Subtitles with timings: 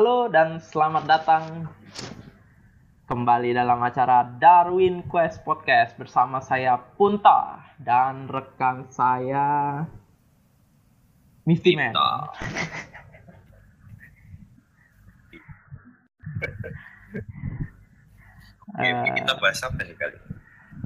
[0.00, 1.68] Halo dan selamat datang
[3.04, 9.84] kembali dalam acara Darwin Quest Podcast bersama saya Punta dan rekan saya
[11.44, 11.92] Misty Man.
[18.72, 20.16] Oke, Eh, kita bahas apa nih kali?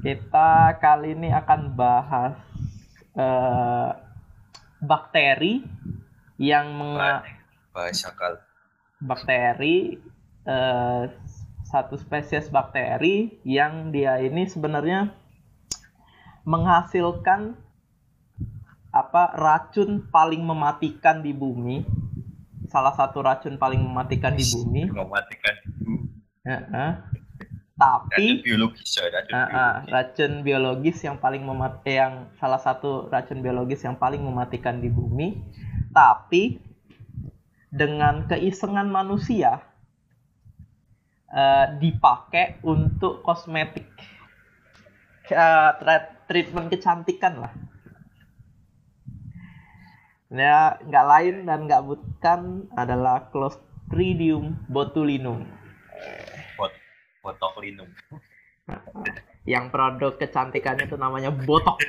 [0.03, 2.35] Kita kali ini akan bahas
[3.15, 3.89] eh,
[4.83, 5.63] bakteri
[6.35, 7.23] yang menga-
[7.71, 8.44] Bahas akal.
[9.05, 10.01] Bakteri
[10.43, 11.03] eh,
[11.65, 15.13] satu spesies bakteri yang dia ini sebenarnya
[16.45, 17.57] menghasilkan
[18.95, 21.83] apa racun paling mematikan di bumi
[22.71, 25.55] salah satu racun paling mematikan di bumi Mematikan
[26.45, 26.89] Heeh.
[26.95, 27.13] racun
[27.75, 29.91] tapi biologis ya, racun Ah, ah, biologis.
[29.91, 35.35] racun biologis yang paling memat yang salah satu racun biologis yang paling mematikan di bumi
[35.91, 36.61] tapi
[37.75, 39.59] dengan keisengan manusia
[41.27, 43.85] eh, dipakai untuk kosmetik
[45.27, 47.53] tra- treatment kecantikan lah
[50.31, 55.45] ya nggak lain dan nggak bukan adalah Clostridium botulinum
[56.57, 56.71] Bot,
[57.23, 57.89] botulinum.
[59.45, 61.81] yang produk kecantikannya itu namanya botox.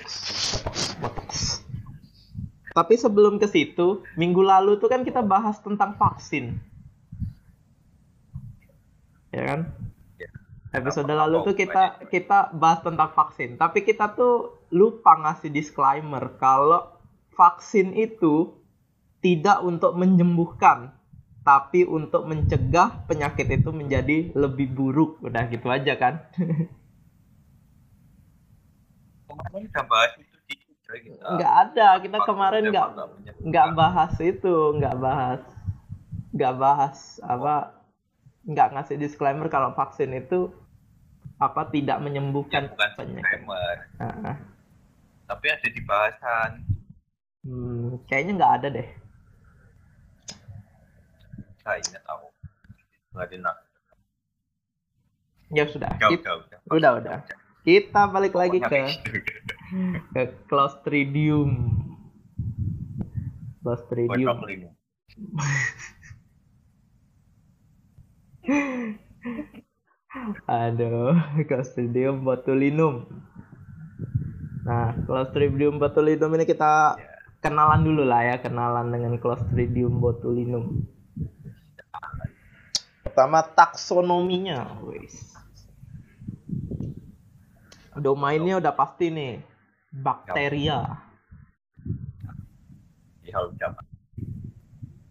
[1.00, 1.55] Botox.
[2.77, 6.60] Tapi sebelum ke situ, minggu lalu tuh kan kita bahas tentang vaksin.
[9.32, 9.60] Ya kan?
[10.20, 10.28] Ya.
[10.77, 16.36] Episode Apa- lalu tuh kita kita bahas tentang vaksin, tapi kita tuh lupa ngasih disclaimer
[16.36, 16.84] kalau
[17.32, 18.52] vaksin itu
[19.24, 20.92] tidak untuk menyembuhkan,
[21.48, 25.16] tapi untuk mencegah penyakit itu menjadi lebih buruk.
[25.24, 26.20] Udah gitu aja kan?
[29.28, 30.35] Kemarin udah bahas itu
[30.88, 31.26] kita.
[31.34, 32.88] nggak ada kita kemarin nggak
[33.42, 35.42] nggak bahas itu nggak bahas
[36.30, 37.74] nggak bahas apa
[38.47, 40.46] nggak ngasih disclaimer kalau vaksin itu
[41.36, 44.36] apa tidak menyembuhkan bukan penyakit disclaimer, Ah, ah.
[45.26, 46.50] tapi ada di bahasan.
[47.42, 48.88] Hmm, kayaknya nggak ada deh
[51.60, 52.26] Saya ingat tahu.
[53.12, 53.56] Nggak enak.
[55.48, 57.19] ya sudah Udah, udah, udah.
[57.62, 59.54] kita balik lagi ke gitu.
[60.15, 61.50] Ke Clostridium
[63.62, 64.72] Clostridium Botulinum.
[70.47, 73.05] Aduh, Clostridium botulinum.
[74.65, 76.97] Nah, Clostridium botulinum ini kita
[77.43, 80.87] kenalan dulu lah ya, kenalan dengan Clostridium botulinum.
[83.05, 85.37] Pertama taksonominya, wis.
[87.97, 89.41] Domainnya udah pasti nih,
[89.92, 91.02] bakteria.
[93.26, 93.74] Ya, udah.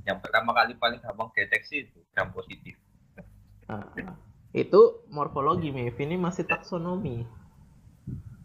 [0.05, 2.77] Yang pertama kali paling gampang deteksi itu gram positif.
[3.65, 3.89] Nah,
[4.53, 5.97] itu morfologi, Mif.
[5.97, 7.25] Ini masih taksonomi.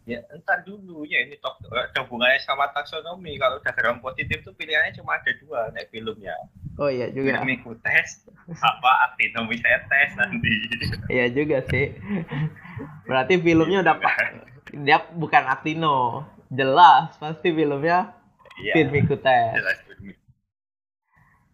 [0.08, 3.38] Ya, entar dulu ya ini tok ada hubungannya sama taksonomi.
[3.38, 6.34] Kalau udah gram positif tuh pilihannya cuma ada dua nek filmnya.
[6.82, 7.38] Oh iya juga.
[7.38, 8.26] Filmiku tes
[8.58, 10.50] apa aktinomi saya tes nanti.
[11.12, 11.94] Iya juga sih.
[13.06, 14.16] Berarti filmnya udah pak.
[14.84, 16.24] Dia bukan Aktino.
[16.50, 18.16] Jelas pasti filmnya.
[18.74, 19.56] Firmicutes.
[19.56, 20.12] Jelas filmi.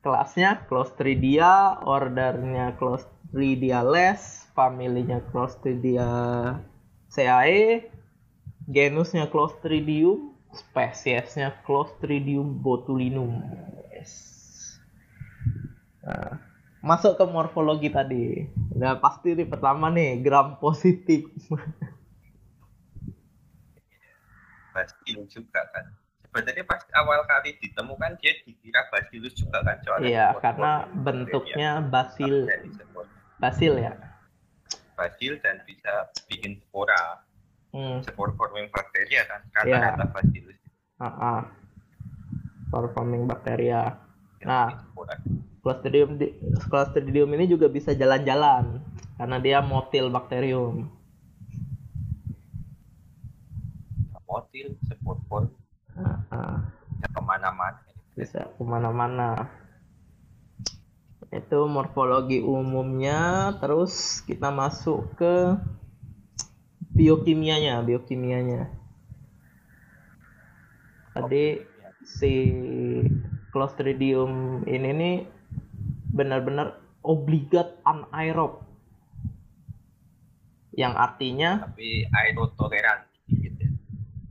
[0.07, 6.07] Kelasnya Clostridia, ordernya Clostridiales, familinya Clostridia
[7.11, 7.91] CAE,
[8.71, 13.43] genusnya Clostridium, spesiesnya Clostridium botulinum.
[13.91, 14.15] Yes.
[16.07, 16.39] Nah,
[16.87, 18.47] masuk ke morfologi tadi.
[18.79, 21.27] Udah pasti nih pertama nih gram positif.
[24.77, 25.89] Bacillus juga kan.
[26.23, 31.83] Sebenarnya pas awal kali ditemukan dia dikira Bacillus juga kan soalnya Iya, karena bentuknya ya.
[31.83, 32.45] basil,
[33.39, 33.97] basil ya.
[34.93, 35.93] Basil dan bisa
[36.29, 37.25] bikin spora,
[37.73, 38.01] Hmm.
[38.01, 39.41] spor forming bakteria kan.
[39.65, 39.81] Iya.
[39.81, 40.59] Kata-kata Bacillus.
[40.97, 41.41] Ah, ah.
[42.67, 43.97] Performing bakteria.
[44.37, 44.69] yang Nah.
[45.61, 46.37] Clostridium di-
[46.69, 48.79] Clostridium ini juga bisa jalan-jalan
[49.17, 50.87] karena dia motil bakterium.
[55.29, 55.49] Form,
[55.97, 56.57] Ah, ah.
[57.01, 57.81] ya ke mana-mana.
[58.13, 59.49] Bisa ke mana-mana.
[61.33, 63.53] Itu morfologi umumnya.
[63.61, 65.57] Terus kita masuk ke
[66.93, 68.73] biokimianya, biokimianya.
[71.17, 71.65] Tadi
[72.05, 72.33] si
[73.57, 75.17] Clostridium ini nih
[76.13, 78.65] benar-benar obligat anaerob.
[80.77, 83.06] Yang artinya Tapi aerotoleran.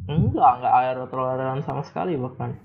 [0.05, 2.57] Enggak, enggak sama sekali bahkan.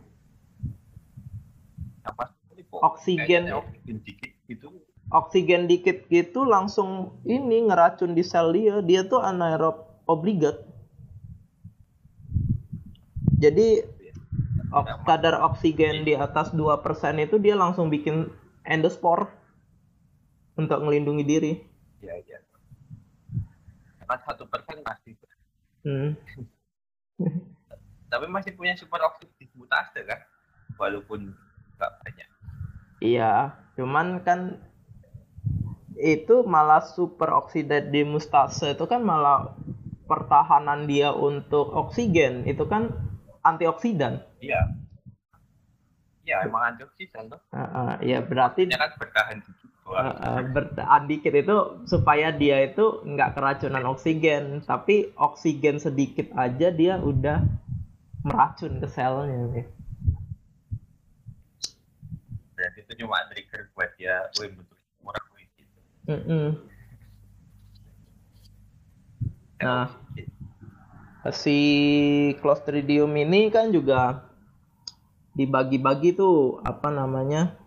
[2.04, 2.80] Sama sekali kok.
[2.84, 3.42] Oksigen.
[3.52, 4.68] Oksigen dikit gitu
[5.10, 10.62] oksigen dikit gitu langsung ini ngeracun di sel dia dia tuh anaerob obligat
[13.42, 13.82] jadi
[14.70, 18.30] ok- kadar oksigen di atas 2% itu dia langsung bikin
[18.62, 19.34] endospor
[20.54, 21.52] untuk melindungi diri
[22.00, 22.38] Iya, iya.
[24.08, 25.12] Kan satu persen masih,
[25.84, 26.16] hmm.
[28.10, 30.20] tapi masih punya super oksigen mutase kan,
[30.76, 31.30] walaupun
[31.78, 32.28] nggak banyak.
[33.00, 34.60] Iya, cuman kan
[36.00, 39.52] itu malah super oksidat di mustase itu kan malah
[40.08, 42.90] pertahanan dia untuk oksigen itu kan
[43.46, 44.24] antioksidan.
[44.42, 44.60] Iya.
[46.26, 47.40] Iya, emang antioksidan tuh.
[47.52, 49.69] Heeh, ya berarti Dia kan bertahan doang.
[49.88, 51.56] Uh, bertahan dikit itu
[51.88, 57.44] supaya dia itu nggak keracunan oksigen, tapi oksigen sedikit aja dia udah
[58.24, 59.66] meracun ke selnya nih.
[62.56, 64.52] Berarti itu cuma trigger buat dia, wih
[65.00, 65.78] murah wih gitu.
[66.08, 66.46] Mm-mm.
[69.60, 69.88] Nah.
[71.36, 71.60] si
[72.40, 74.24] Clostridium ini kan juga
[75.36, 77.59] dibagi-bagi tuh apa namanya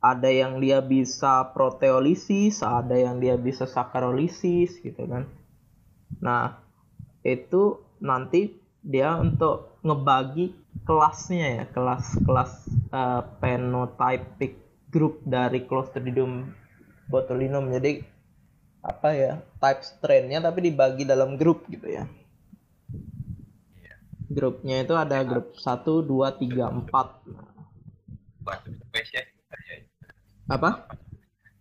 [0.00, 5.28] ada yang dia bisa proteolisis ada yang dia bisa sakarolisis gitu kan.
[6.24, 6.56] Nah
[7.20, 10.56] itu nanti dia untuk ngebagi
[10.88, 12.52] kelasnya ya kelas-kelas
[12.92, 14.56] eh, phenotypic
[14.88, 16.48] group dari Clostridium
[17.12, 17.68] botulinum.
[17.68, 18.00] Jadi
[18.80, 22.08] apa ya type strainnya tapi dibagi dalam grup gitu ya.
[24.30, 27.50] Grupnya itu ada grup 1, 2, 3, 4
[28.40, 28.79] Buat spesies ya.
[30.50, 30.90] Apa?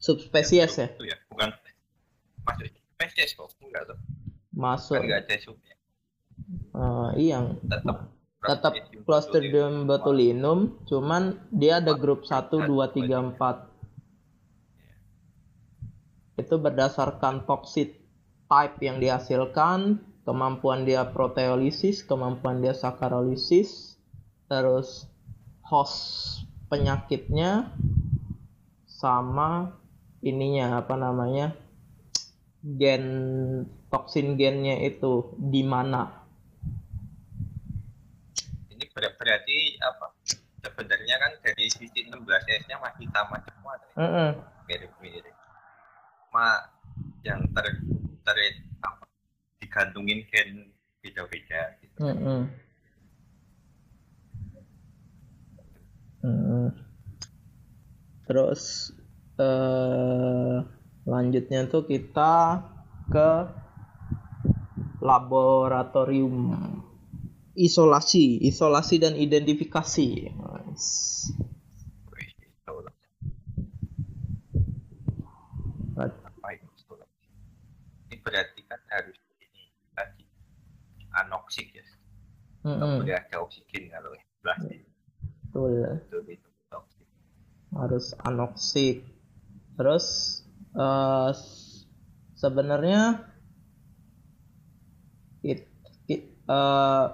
[0.01, 0.87] Subspesies ya?
[0.97, 1.53] Ya, bukan.
[2.43, 3.97] Masuk spesies kok, enggak tuh.
[4.51, 4.97] masuk.
[4.99, 5.75] Kan enggak ada subnya.
[6.73, 7.37] eh, iya.
[7.69, 8.09] Tetap
[8.39, 10.79] tetap Clostridium botulinum.
[10.87, 13.69] cuman dia ada grup 1, 2, 3, 4
[16.39, 17.99] itu berdasarkan toxic
[18.47, 23.99] type yang dihasilkan kemampuan dia proteolisis kemampuan dia sakarolisis
[24.47, 25.11] terus
[25.67, 26.39] host
[26.71, 27.75] penyakitnya
[28.99, 29.79] sama
[30.19, 31.55] ininya apa namanya
[32.79, 33.05] gen
[33.87, 36.01] toksin gennya itu di mana
[38.73, 40.07] Ini ber- berarti apa?
[40.59, 44.29] Sebenarnya kan dari sisi 16S-nya masih sama semua, Mm-mm.
[44.67, 45.35] mirip-mirip.
[46.35, 46.47] Ma
[47.23, 47.65] yang ter
[48.27, 48.37] ter
[48.83, 49.05] apa?
[49.59, 51.95] digantungin gen beda-beda gitu.
[52.03, 52.41] Mm-mm.
[56.23, 56.88] Mm.
[58.29, 58.93] Terus
[59.41, 60.57] eh
[61.09, 62.61] lanjutnya tuh kita
[63.09, 63.29] ke
[65.01, 66.53] laboratorium
[67.57, 70.29] isolasi, isolasi dan identifikasi.
[70.29, 70.89] Nice.
[78.09, 80.25] Ini berarti kan harus ini tadi
[81.17, 81.85] anoksik ya.
[82.61, 84.13] Mm-mm, Boleh ada oksigen kalau
[84.45, 84.85] plastik
[85.49, 85.97] betul.
[86.29, 86.48] itu.
[87.73, 89.05] Harus anoksik
[89.77, 90.05] terus
[91.33, 91.85] s-
[92.37, 93.01] sebenarnya
[95.43, 95.59] it,
[96.07, 97.05] it- eh,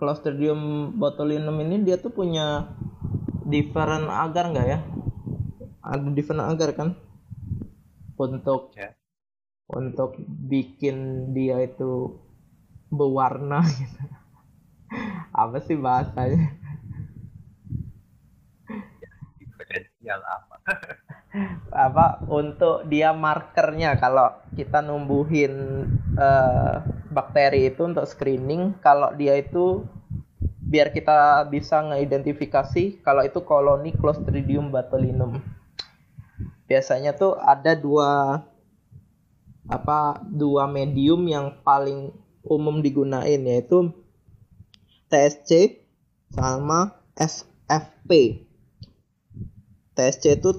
[0.00, 0.60] Clostridium
[0.96, 2.64] botulinum ini dia tuh punya
[3.52, 4.78] different agar nggak ya?
[5.84, 6.88] Ada different agar kan?
[8.24, 8.94] Untuk Ya.
[9.78, 10.10] untuk
[10.50, 10.96] bikin
[11.36, 11.90] dia itu
[12.90, 14.02] berwarna gitu.
[15.42, 16.60] Apa sih bahasanya
[19.38, 20.56] Diferensial apa?
[21.70, 23.96] Apa untuk dia markernya.
[23.98, 25.86] Kalau kita numbuhin
[26.18, 26.74] eh,
[27.10, 29.86] bakteri itu untuk screening kalau dia itu
[30.70, 35.42] biar kita bisa ngeidentifikasi kalau itu koloni Clostridium botulinum.
[36.70, 38.42] Biasanya tuh ada dua
[39.66, 42.14] apa dua medium yang paling
[42.46, 43.90] umum digunain yaitu
[45.10, 45.82] TSC
[46.30, 48.42] sama SFP
[49.94, 50.50] TSC itu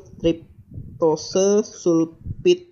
[0.71, 2.69] tryptose sulfit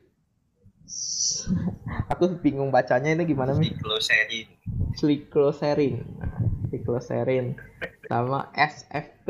[2.13, 3.73] aku bingung bacanya ini gimana nih.
[4.97, 6.05] Cycloserin
[6.69, 7.57] Cycloserin
[8.05, 9.29] sama SFP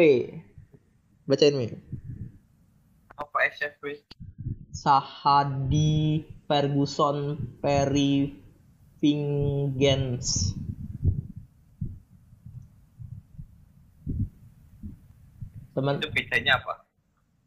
[1.23, 1.71] bacain mi.
[3.15, 4.03] Apa SFP?
[4.71, 10.55] Sahadi Ferguson perivingens
[15.75, 16.88] teman Itu bedanya apa?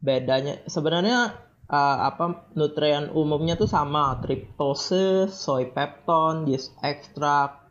[0.03, 0.59] Bedanya.
[0.67, 1.31] Sebenarnya
[1.71, 4.19] uh, apa nutrien umumnya tuh sama.
[4.19, 7.63] Triptose, soy pepton, yeast extract,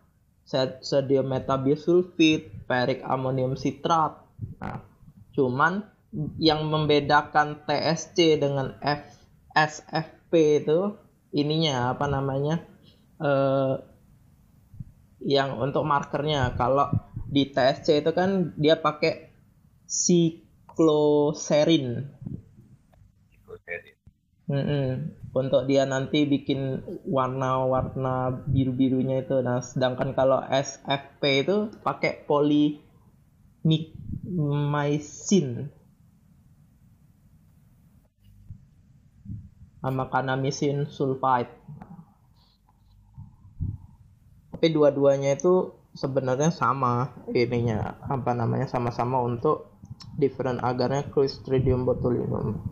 [0.81, 4.25] sodium metabisulfit, ferric ammonium citrat.
[4.59, 4.81] Nah,
[5.37, 5.87] cuman
[6.41, 8.77] yang membedakan TSC dengan
[9.53, 10.97] SFP itu
[11.33, 12.61] ininya apa namanya
[13.17, 13.75] eh,
[15.25, 16.53] yang untuk markernya.
[16.59, 16.93] Kalau
[17.33, 19.33] di TSC itu kan dia pakai
[20.73, 22.09] sikloserin
[23.29, 23.97] Psikoserin.
[24.49, 25.13] Mm-mm.
[25.37, 29.41] untuk dia nanti bikin warna-warna biru-birunya itu.
[29.45, 32.81] Nah sedangkan kalau SFP itu pakai polymycin
[39.83, 41.53] sama kanamisin sulfide
[44.53, 47.99] tapi dua-duanya itu sebenarnya sama ininya.
[48.07, 48.69] Apa namanya?
[48.69, 49.72] Sama-sama untuk
[50.17, 50.61] different.
[50.63, 52.63] Agarnya Clostridium botulinum.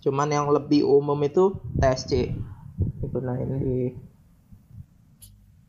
[0.00, 2.32] Cuman yang lebih umum itu TSC
[3.04, 3.92] digunain di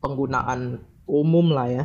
[0.00, 1.84] penggunaan umum lah ya.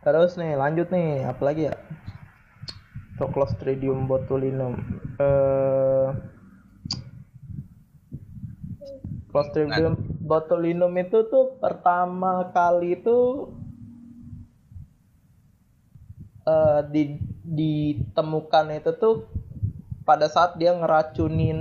[0.00, 1.76] Terus nih lanjut nih apalagi ya?
[3.20, 4.80] Clostridium botulinum.
[5.20, 6.08] Eh
[9.28, 13.50] Clostridium botulinum itu tuh pertama kali itu
[16.46, 17.02] eh di
[17.42, 19.26] ditemukan itu tuh
[20.06, 21.58] pada saat dia ngeracunin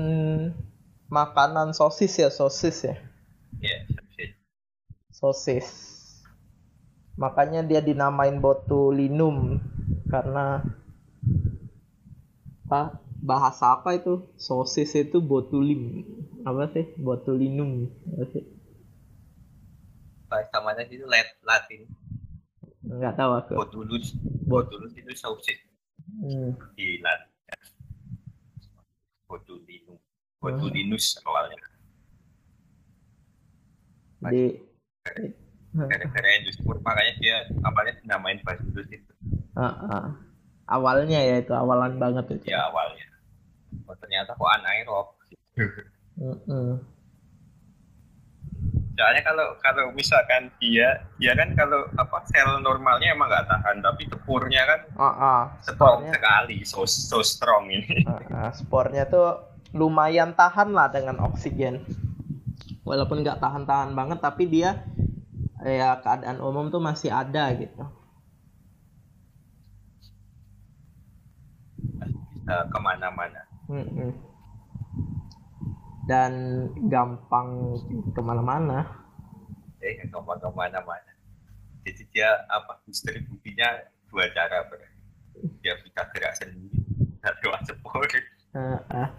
[1.10, 2.96] makanan sosis ya sosis ya?
[3.58, 4.32] Iya, sepsis.
[5.10, 5.68] sosis.
[7.18, 9.60] Makanya dia dinamain botulinum
[10.08, 10.62] karena
[12.70, 14.30] apa bahasa apa itu?
[14.38, 16.06] Sosis itu botulim.
[16.46, 16.86] Apa sih?
[16.96, 17.92] Botulinum.
[18.16, 18.59] Apa sih
[20.30, 21.90] Bahasa mana sih itu Lat- Latin?
[22.80, 24.14] nggak tahu aku Botulus.
[24.46, 25.60] Bot- Botulus itu sausis
[26.20, 27.30] Hmm, di Latin.
[29.26, 29.98] Botulinum.
[30.40, 31.60] Botulinus awalnya.
[34.26, 34.58] di
[35.70, 39.12] Gara-gara industri makanya dia awalnya dinamain Bacillus itu.
[39.54, 40.06] Ah, ah.
[40.68, 43.06] awalnya ya itu awalan banget itu Ya awalnya.
[43.86, 45.08] Oh, ternyata kok anaerob.
[49.00, 54.12] Soalnya kalau kalau misalkan dia dia kan kalau apa sel normalnya emang nggak tahan tapi
[54.12, 55.42] tempurnya kan Ah, ah.
[55.64, 58.04] strong spornya sekali so so strong ini.
[58.12, 58.52] ah, ah.
[58.52, 59.40] spornya tuh
[59.72, 61.80] lumayan tahan lah dengan oksigen
[62.84, 64.84] walaupun nggak tahan-tahan banget tapi dia
[65.64, 67.88] ya keadaan umum tuh masih ada gitu
[72.36, 73.48] Bisa ke mana-mana.
[73.72, 74.12] Mm-mm.
[76.10, 77.78] Dan gampang
[78.18, 79.00] ke mana-mana
[79.80, 81.12] Eh ngomong ke mana-mana.
[81.88, 83.80] Jadi dia apa distribusinya
[84.12, 85.00] dua cara berarti.
[85.64, 86.84] Dia bisa gerak sendiri
[87.24, 87.62] dan lewat
[88.92, 89.10] ah.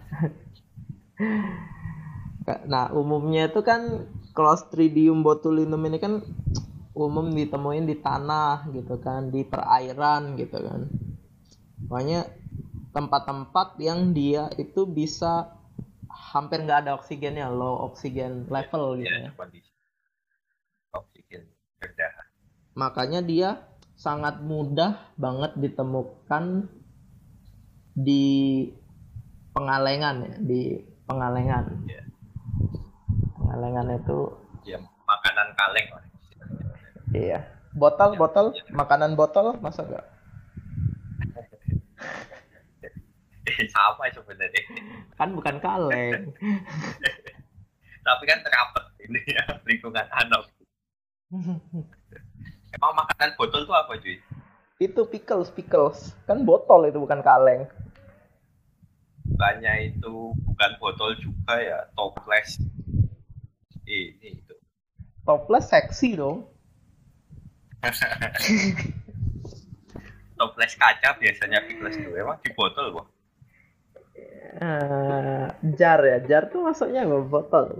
[2.69, 6.25] nah umumnya itu kan Clostridium botulinum ini kan
[6.97, 10.89] umum ditemuin di tanah gitu kan di perairan gitu kan
[11.87, 12.27] makanya
[12.91, 15.60] tempat-tempat yang dia itu bisa
[16.21, 19.27] hampir nggak ada oksigennya low oksigen level gitu ya.
[19.27, 19.71] Ya, kondisi
[20.93, 21.49] oksigen
[21.81, 22.13] rendah.
[22.77, 23.49] makanya dia
[23.97, 26.69] sangat mudah banget ditemukan
[27.97, 28.23] di
[29.51, 30.61] pengalengan ya di
[31.09, 31.65] pengalengan.
[31.89, 32.03] Ya.
[33.35, 34.19] pengalengan itu
[34.61, 34.77] Ya
[35.09, 35.87] makanan kaleng.
[37.11, 37.39] Iya.
[37.73, 40.05] Botol botol makanan botol masa enggak
[43.73, 44.63] Sama sebenarnya.
[45.17, 46.29] kan bukan kaleng
[48.05, 50.49] Tapi kan terapet ini ya lingkungan anak.
[52.75, 54.17] Emang makanan botol tuh apa cuy?
[54.81, 57.69] itu pickles pickles kan botol itu bukan kaleng
[59.37, 62.57] Banyak itu bukan botol juga ya, toples.
[63.85, 64.55] Ini itu.
[65.21, 66.49] toples seksi dong
[70.37, 72.13] Toples kaca biasanya pickles tuh.
[72.17, 73.07] Emang di botol kok.
[74.51, 75.47] Eh,
[75.79, 77.71] jar ya jar tuh masuknya nggak botol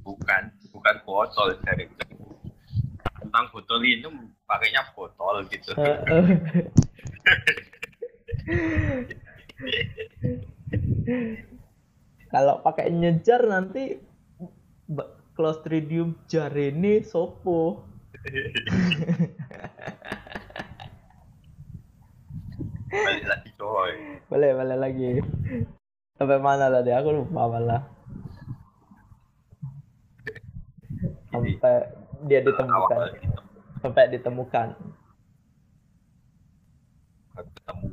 [0.00, 1.84] Bukan, bukan botol dari
[3.20, 4.08] tentang botol ini
[4.48, 5.76] pakainya botol gitu.
[5.76, 6.26] Eh, eh.
[12.32, 14.00] Kalau pakai nyejar nanti
[15.32, 17.84] Clostridium jarene sopo.
[22.92, 23.92] Balik lagi coy.
[24.28, 25.10] Boleh, boleh lagi.
[26.22, 26.94] Sampai mana tadi?
[26.94, 27.82] Aku lupa malah.
[31.34, 31.90] Sampai
[32.30, 32.98] dia ditemukan.
[33.82, 34.66] Sampai ditemukan.
[37.34, 37.86] ketemu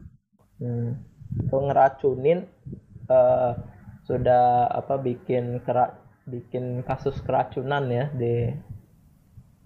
[0.61, 1.01] Hmm.
[1.41, 2.45] Itu ngeracunin
[3.09, 3.51] eh,
[4.05, 5.97] sudah apa bikin kera
[6.29, 8.53] bikin kasus keracunan ya di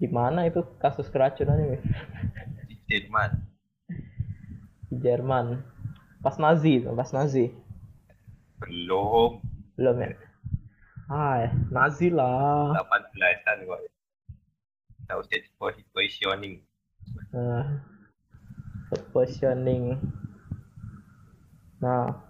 [0.00, 1.84] Di mana itu kasus keracunannya,
[2.64, 3.30] di Jerman
[4.88, 5.60] Di Jerman.
[6.24, 7.63] Pas Nazi, pas Nazi.
[8.66, 9.40] Belum
[9.76, 10.10] Belum ya?
[11.10, 11.48] Ya.
[11.68, 12.72] Nazi lah.
[12.72, 13.80] 18-an kok
[15.04, 15.52] tahu stage
[15.92, 16.64] positioning
[17.36, 17.84] Nah,
[19.12, 20.00] positioning.
[21.84, 22.24] Nah,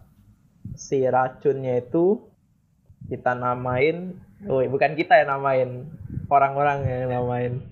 [0.75, 2.19] si racunnya itu
[3.07, 4.19] kita namain,
[4.51, 5.71] oh bukan kita yang namain,
[6.27, 7.55] orang-orang yang namain.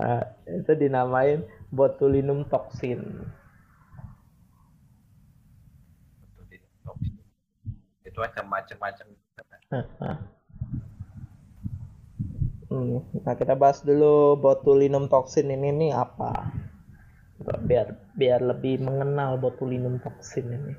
[0.00, 3.20] Nah, itu dinamain botulinum toxin.
[8.10, 9.06] Itu ada macam-macam
[12.70, 16.54] Hmm, Nah, kita bahas dulu botulinum toxin ini nih apa?
[17.66, 20.74] Biar biar lebih mengenal botulinum toxin ini.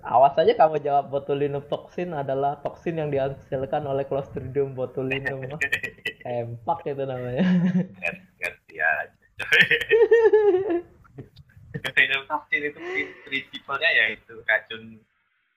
[0.00, 5.44] Awas aja kamu jawab botulinum toxin adalah toksin yang dihasilkan oleh Clostridium botulinum.
[6.24, 7.44] Empak itu namanya.
[8.40, 9.12] ngerti aja
[11.84, 15.04] Botulinum toxin itu prin- prinsipalnya yaitu racun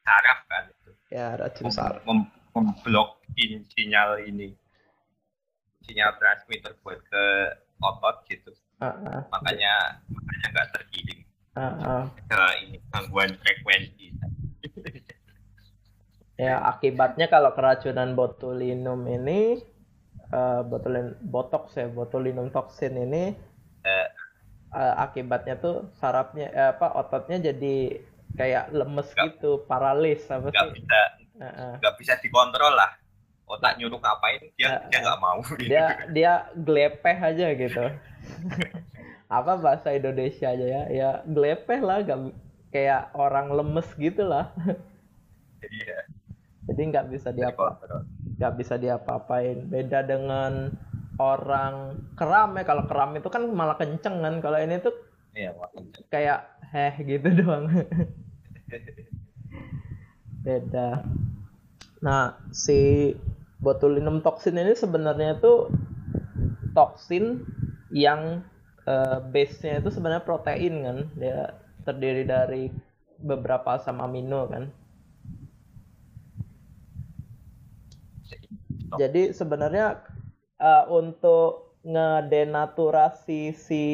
[0.05, 0.91] saraf kan itu.
[1.09, 2.05] Ya, racun saraf.
[2.05, 4.53] Mem- memblok in- sinyal ini.
[5.83, 7.25] Sinyal transmitter buat ke
[7.81, 8.53] otot gitu.
[8.79, 11.19] Ah, ah, makanya makanya nggak terkirim
[11.55, 12.05] ah.
[12.27, 14.07] ke ini gangguan frekuensi.
[16.35, 19.63] Ya, akibatnya kalau keracunan botulinum ini
[20.35, 23.31] eh, botulin botox ya, botulinum toxin ini
[23.85, 24.07] Eh,
[24.75, 28.03] eh, akibatnya tuh sarafnya eh, apa ototnya jadi
[28.35, 29.25] kayak lemes Nggak.
[29.39, 30.71] gitu, paralis apa nggak sih?
[30.75, 30.99] bisa
[31.35, 31.73] Eh, eh.
[31.79, 32.91] nggak bisa dikontrol lah
[33.45, 37.83] otak nyuruh ngapain dia Eh, dia nggak mau Dia dia glepeh aja gitu.
[39.27, 40.83] apa bahasa Indonesia aja ya?
[40.89, 42.19] Ya glepeh lah, gak,
[42.69, 44.50] kayak orang lemes gitu lah.
[45.61, 46.00] Iya,
[46.65, 47.77] Jadi nggak bisa diapa
[48.35, 50.74] nggak bisa diapa-apain beda dengan
[51.17, 54.91] orang keram ya kalau keram itu kan malah kenceng kan kalau ini tuh
[55.31, 55.55] iya
[56.11, 57.71] kayak heh gitu doang
[60.45, 61.05] beda.
[62.01, 63.13] Nah si
[63.61, 65.73] botulinum toxin ini sebenarnya tuh
[66.77, 67.45] toksin
[67.89, 68.43] yang
[68.85, 70.97] eh, base-nya itu sebenarnya protein kan?
[71.17, 72.69] Dia terdiri dari
[73.21, 74.69] beberapa asam amino kan?
[78.95, 79.99] Jadi sebenarnya
[80.59, 83.85] uh, untuk ngedenaturasi si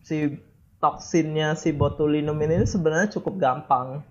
[0.00, 0.16] si
[0.84, 4.04] toksinnya si botulinum ini sebenarnya cukup gampang.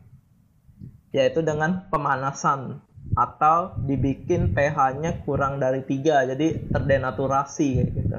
[1.14, 2.82] Yaitu dengan pemanasan
[3.14, 8.18] atau dibikin pH-nya kurang dari 3 jadi terdenaturasi kayak gitu.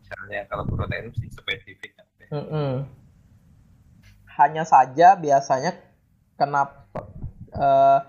[0.00, 2.06] misalnya kalau protein sih spesifik kan.
[2.32, 2.88] Mm-mm.
[4.40, 5.76] Hanya saja biasanya
[6.40, 7.12] kenapa
[7.52, 8.00] eh,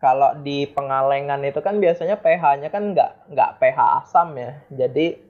[0.00, 4.64] kalau di pengalengan itu kan biasanya pH-nya kan nggak nggak pH asam ya.
[4.72, 5.25] Jadi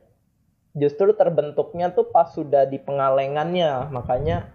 [0.77, 3.89] justru terbentuknya tuh pas sudah di pengalengannya.
[3.91, 4.47] Makanya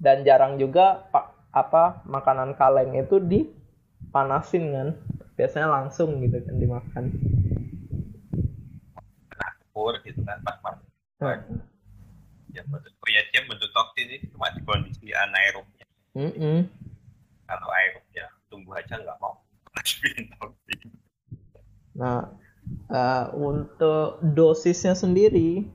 [0.00, 4.88] dan jarang juga pak apa makanan kaleng itu dipanasin kan.
[5.34, 7.04] Biasanya langsung gitu kan dimakan.
[9.74, 10.78] Pur gitu kan pas pas
[11.24, 11.40] Hmm.
[12.52, 16.68] ya bentuk oh ya dia bentuk toksin ini cuma di kondisi anaerobnya Mm-mm.
[17.48, 19.40] kalau aerob ya tumbuh aja nggak mau
[21.94, 22.26] Nah,
[22.90, 25.66] eh, untuk dosisnya sendiri,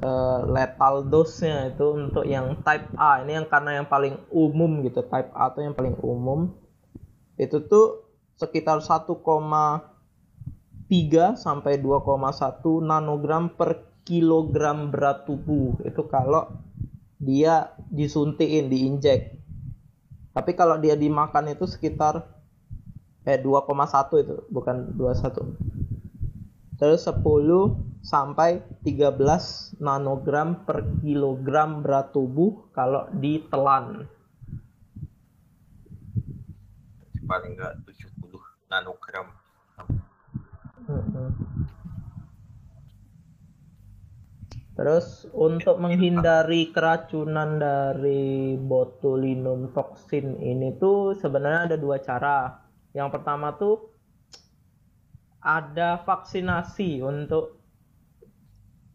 [0.00, 5.02] eh, lethal dose-nya itu untuk yang type A, ini yang karena yang paling umum gitu,
[5.04, 6.54] type A itu yang paling umum,
[7.36, 8.04] itu tuh
[8.38, 15.76] sekitar 1,3 sampai 2,1 nanogram per kilogram berat tubuh.
[15.84, 16.48] Itu kalau
[17.18, 19.36] dia disuntikin, diinjek.
[20.32, 22.30] Tapi kalau dia dimakan itu sekitar
[23.26, 25.87] eh 2,1 itu, bukan 21
[26.78, 27.20] terus 10
[28.00, 34.06] sampai 13 nanogram per kilogram berat tubuh kalau ditelan.
[37.28, 39.28] paling nggak 70 nanogram
[40.88, 41.28] Mm-mm.
[44.72, 52.62] Terus untuk menghindari keracunan dari botulinum toxin ini tuh sebenarnya ada dua cara.
[52.94, 53.87] Yang pertama tuh
[55.38, 57.58] ada vaksinasi untuk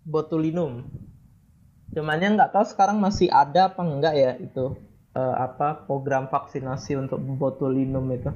[0.04, 0.84] botulinum.
[1.94, 4.76] Cuman yang nggak tahu sekarang masih ada apa enggak ya itu
[5.16, 8.32] eh, apa program vaksinasi untuk botulinum itu.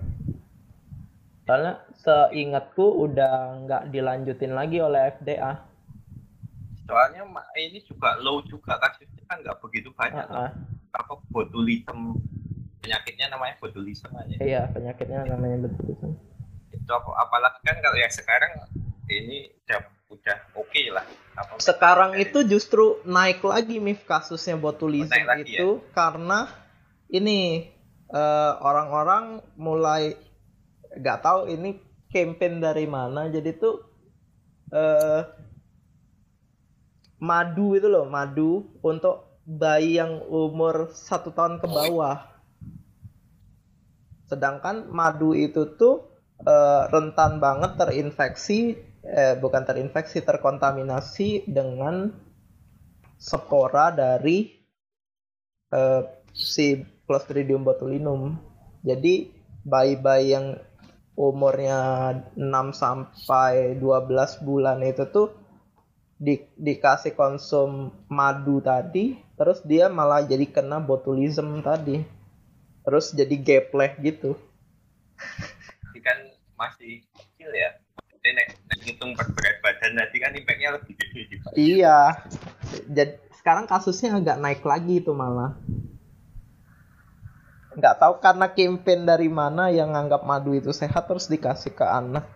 [1.47, 5.63] Soalnya seingatku udah nggak dilanjutin lagi oleh FDA.
[6.87, 7.19] soalnya
[7.59, 10.51] ini juga low juga kasusnya kan nggak begitu banyak Ah, ah.
[10.95, 12.15] apa botulism
[12.79, 14.39] penyakitnya namanya botulisme aja.
[14.39, 16.15] Iya, penyakitnya namanya botulisme.
[16.95, 18.51] Apalagi kan kalau yang sekarang
[19.11, 21.03] ini udah udah oke okay lah.
[21.35, 25.91] Apa sekarang itu justru naik lagi Mif kasusnya botulisme lagi, itu ya?
[25.93, 26.47] karena
[27.11, 27.69] ini
[28.07, 29.23] orang eh, orang-orang
[29.59, 30.15] mulai
[30.97, 33.83] nggak tahu ini campaign dari mana jadi tuh
[34.71, 35.21] uh,
[37.19, 42.23] madu itu loh madu untuk bayi yang umur satu tahun ke bawah
[44.27, 52.11] sedangkan madu itu tuh uh, rentan banget terinfeksi eh, bukan terinfeksi terkontaminasi dengan
[53.17, 54.51] spora dari
[55.71, 56.03] uh,
[56.35, 58.35] si Clostridium botulinum.
[58.83, 59.31] Jadi
[59.63, 60.59] bayi-bayi yang
[61.17, 62.45] umurnya 6
[62.77, 65.33] sampai 12 bulan itu tuh
[66.17, 72.05] di, dikasih konsum madu tadi, terus dia malah jadi kena botulism tadi.
[72.85, 74.37] Terus jadi geplek gitu.
[75.97, 76.29] Tapi kan
[76.61, 77.73] masih kecil ya.
[78.13, 81.49] Jadi nek, nek hitung berat badan tadi kan impactnya lebih gede juga.
[81.57, 82.21] Iya.
[82.85, 85.57] Jadi sekarang kasusnya agak naik lagi itu malah
[87.73, 92.29] nggak tahu karena campaign dari mana yang nganggap madu itu sehat terus dikasih ke anak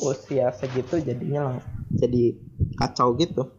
[0.00, 1.58] usia segitu jadinya lang
[1.92, 2.32] jadi
[2.80, 3.52] kacau gitu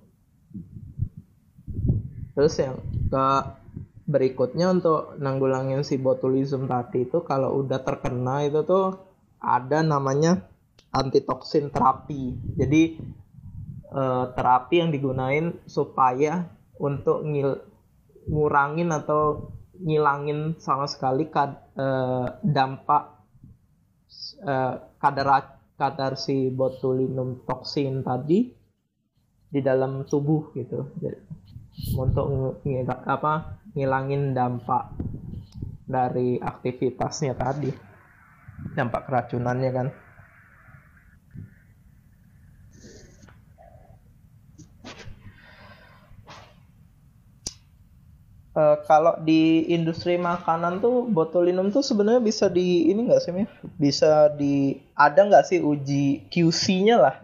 [2.34, 2.82] terus yang
[3.14, 3.26] ke
[4.06, 9.02] berikutnya untuk nanggulangin si botulism tadi itu kalau udah terkena itu tuh
[9.42, 10.46] ada namanya
[10.94, 12.38] antitoksin terapi.
[12.58, 13.02] Jadi
[13.90, 16.46] eh, terapi yang digunain supaya
[16.78, 17.62] untuk ngil
[18.30, 23.20] ngurangin atau ngilangin sama sekali kad, uh, dampak
[24.48, 28.56] uh, kadar kadar si botulinum toksin tadi
[29.52, 30.96] di dalam tubuh gitu.
[31.00, 31.20] Jadi,
[32.00, 32.26] untuk
[32.64, 34.96] ngil, apa ngilangin dampak
[35.86, 37.70] dari aktivitasnya tadi
[38.74, 39.88] dampak keracunannya kan
[48.56, 53.52] uh, kalau di industri makanan tuh botulinum tuh sebenarnya bisa di ini enggak sih Mif?
[53.76, 57.16] Bisa di ada nggak sih uji QC-nya lah?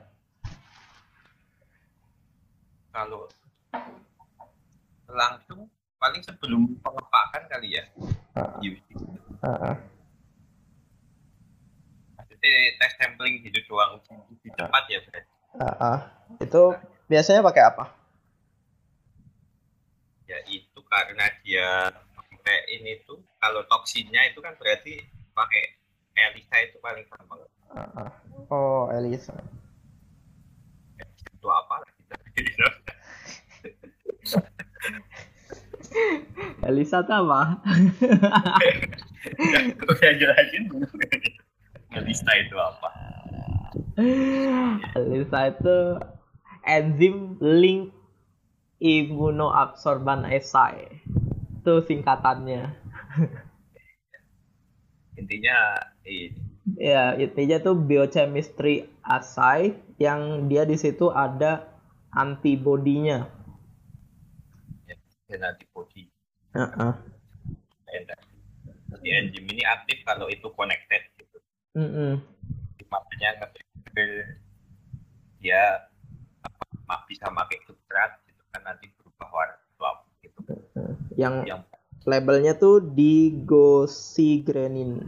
[2.91, 3.31] Kalau
[5.07, 7.85] langsung paling sebelum pengepakan kali ya.
[8.33, 8.57] Uh,
[9.45, 9.77] uh, uh.
[12.41, 14.01] Tes sampling gitu doang
[14.41, 15.25] di tempat ya Fred.
[15.53, 15.99] Uh, uh.
[16.41, 16.73] Itu
[17.05, 17.93] biasanya pakai apa?
[20.25, 25.05] Ya itu karena dia pakai ini tuh kalau toksinnya itu kan berarti
[25.37, 25.77] pakai
[26.17, 27.45] Elisa itu paling gampang.
[27.77, 28.09] Uh,
[28.49, 29.37] oh Elisa.
[31.37, 32.01] Itu apa lagi?
[36.67, 37.59] Elisa tuh apa?
[39.85, 40.63] Udah jelasin
[41.91, 42.89] Elisa itu apa?
[44.97, 45.77] Elisa itu
[46.63, 47.91] enzim link
[48.81, 51.05] Immunoabsorban Assay.
[51.61, 52.73] Itu singkatannya.
[55.21, 56.33] intinya ini.
[56.77, 61.65] Ya, intinya tuh biochemistry assay yang dia di situ ada
[62.13, 63.25] antibodinya.
[65.31, 66.11] Dan antibody.
[66.51, 66.91] Uh -uh.
[68.91, 71.39] Jadi enzim ini aktif kalau itu connected gitu.
[71.79, 72.19] Mm -mm.
[72.91, 73.39] Makanya
[75.39, 75.87] dia
[77.07, 78.19] bisa pakai substrat
[78.51, 80.43] kan nanti berubah warna swap gitu.
[81.15, 81.63] Yang, yang
[82.03, 84.99] labelnya tuh digosigranin.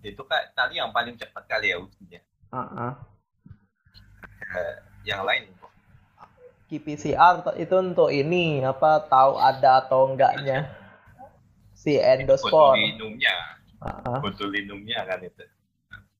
[0.00, 2.24] Itu kan tadi yang paling cepat kali ya ujinya.
[2.48, 2.96] Uh -uh.
[4.54, 5.52] Uh, yang lain
[6.74, 10.74] qPCR itu untuk ini apa tahu ada atau enggaknya
[11.78, 12.74] si endospor.
[12.74, 13.36] Botulinumnya.
[13.78, 14.18] Uh -uh.
[14.18, 15.44] Botulinumnya kan itu.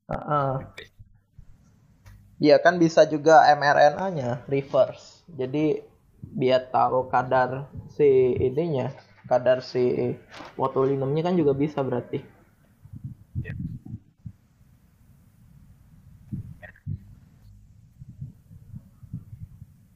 [0.07, 0.53] Uh -uh.
[2.39, 5.27] Iya kan bisa juga mRNA-nya reverse.
[5.27, 5.83] Jadi
[6.23, 8.95] biar tahu kadar si ininya,
[9.27, 10.15] kadar si
[10.55, 12.23] botulinumnya kan juga bisa berarti.
[13.43, 13.55] Ya.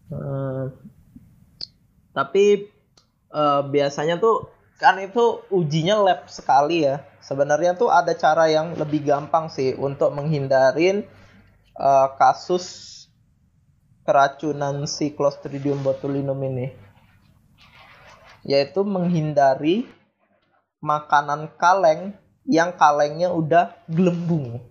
[0.09, 0.73] Uh,
[2.17, 2.73] tapi
[3.33, 4.49] uh, biasanya tuh
[4.81, 7.05] kan itu ujinya lab sekali ya.
[7.21, 11.05] Sebenarnya tuh ada cara yang lebih gampang sih untuk menghindarin
[11.77, 12.97] uh, kasus
[14.09, 16.73] keracunan si Clostridium botulinum ini
[18.49, 19.85] yaitu menghindari
[20.81, 22.17] makanan kaleng
[22.49, 24.65] yang kalengnya udah gelembung.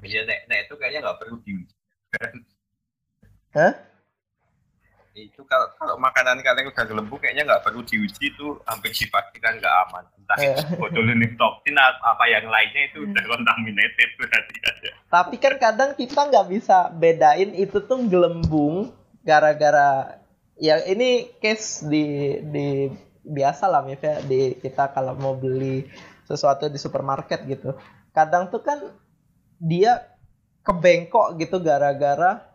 [0.00, 1.52] Iya, nek, nek itu kayaknya nggak perlu di.
[3.52, 3.92] Hah?
[5.12, 9.74] itu kalau kalau makanan kalian udah gelembung kayaknya nggak perlu diuji itu hampir dipastikan nggak
[9.88, 10.56] aman entah Eh.
[10.56, 15.90] itu botulinum toksin atau apa yang lainnya itu udah contaminated berarti aja Tapi kan kadang
[16.00, 20.16] kita nggak bisa bedain itu tuh gelembung gara-gara
[20.56, 22.88] ya ini case di di
[23.20, 25.84] biasa lah Mif ya di kita kalau mau beli
[26.24, 27.76] sesuatu di supermarket gitu.
[28.16, 28.80] Kadang tuh kan
[29.60, 30.08] dia
[30.64, 32.51] kebengkok gitu gara-gara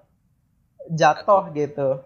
[0.92, 2.02] jatuh gitu.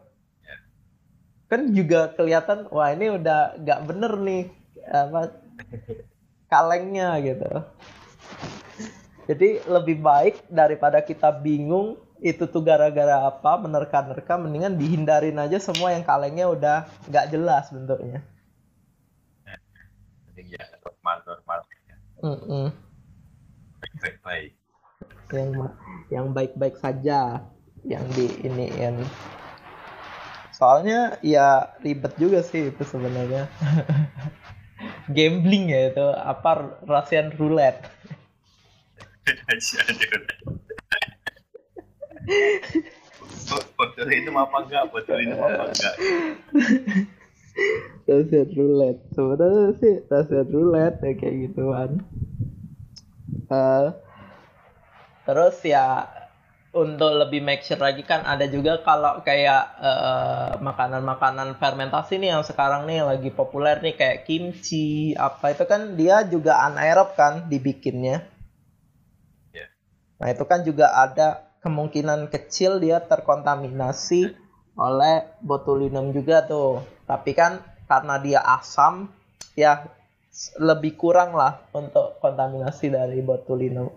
[1.51, 4.43] Kan juga kelihatan wah ini udah nggak bener nih
[4.87, 5.35] apa
[6.47, 7.49] kalengnya gitu.
[9.29, 15.89] Jadi lebih baik daripada kita bingung itu tuh gara-gara apa menerka-nerka mendingan dihindarin aja semua
[15.93, 16.77] yang kalengnya udah
[17.09, 18.21] nggak jelas bentuknya.
[20.31, 21.59] jadi ya normal normal
[24.01, 24.51] baik baik
[25.31, 25.49] Yang
[26.11, 27.45] yang baik-baik saja
[27.85, 29.01] yang di iniin.
[30.53, 33.49] Soalnya ya ribet juga sih itu sebenarnya.
[35.15, 37.89] Gambling ya itu apa Russian roulette.
[43.75, 45.95] botol itu apa enggak botol itu apa enggak
[48.07, 51.91] Russian roulette sebenarnya sih Russian roulette ya kayak gituan
[53.51, 53.87] Eh,
[55.27, 56.07] terus ya
[56.71, 62.43] untuk lebih make sure lagi kan ada juga kalau kayak eh, makanan-makanan fermentasi nih yang
[62.47, 68.23] sekarang nih lagi populer nih kayak kimchi apa itu kan dia juga anaerob kan dibikinnya.
[69.51, 69.67] Ya.
[70.15, 74.31] nah itu kan juga ada kemungkinan kecil dia terkontaminasi
[74.79, 76.79] oleh botulinum juga tuh.
[77.03, 77.60] Tapi kan
[77.91, 79.12] karena dia asam
[79.60, 79.91] ya
[80.55, 83.91] lebih kurang lah untuk kontaminasi dari botulinum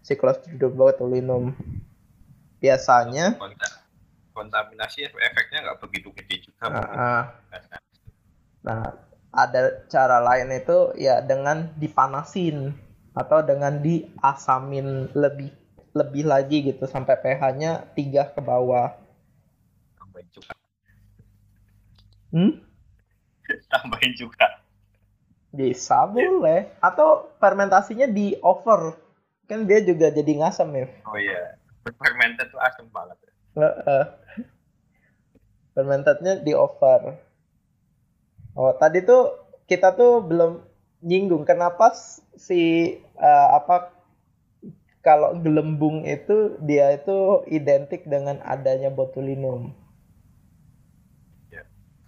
[0.00, 1.52] si Clostridium botulinum
[2.60, 3.80] biasanya Konta-
[4.36, 6.68] kontaminasi efeknya nggak begitu gede juga.
[6.68, 7.32] Karena
[8.60, 8.92] nah
[9.32, 12.76] ada cara lain itu ya dengan dipanasin
[13.16, 15.50] atau dengan diasamin lebih
[15.96, 18.94] lebih lagi gitu sampai pH-nya 3 ke bawah
[19.98, 20.52] tambahin juga
[22.36, 22.52] hmm?
[23.72, 24.46] tambahin juga
[25.50, 26.70] Bisa boleh.
[26.78, 28.94] Atau fermentasinya di over.
[29.50, 30.86] Kan dia juga jadi ngasem ya.
[31.10, 33.16] oh iya fermented tuh asam banget
[33.50, 34.04] Heeh.
[35.74, 37.18] Fermentednya di over.
[38.54, 39.34] Oh, tadi tuh
[39.66, 40.62] kita tuh belum
[41.02, 41.94] nyinggung kenapa
[42.36, 43.94] si eh, apa
[45.00, 49.72] kalau gelembung itu dia itu identik dengan adanya botulinum.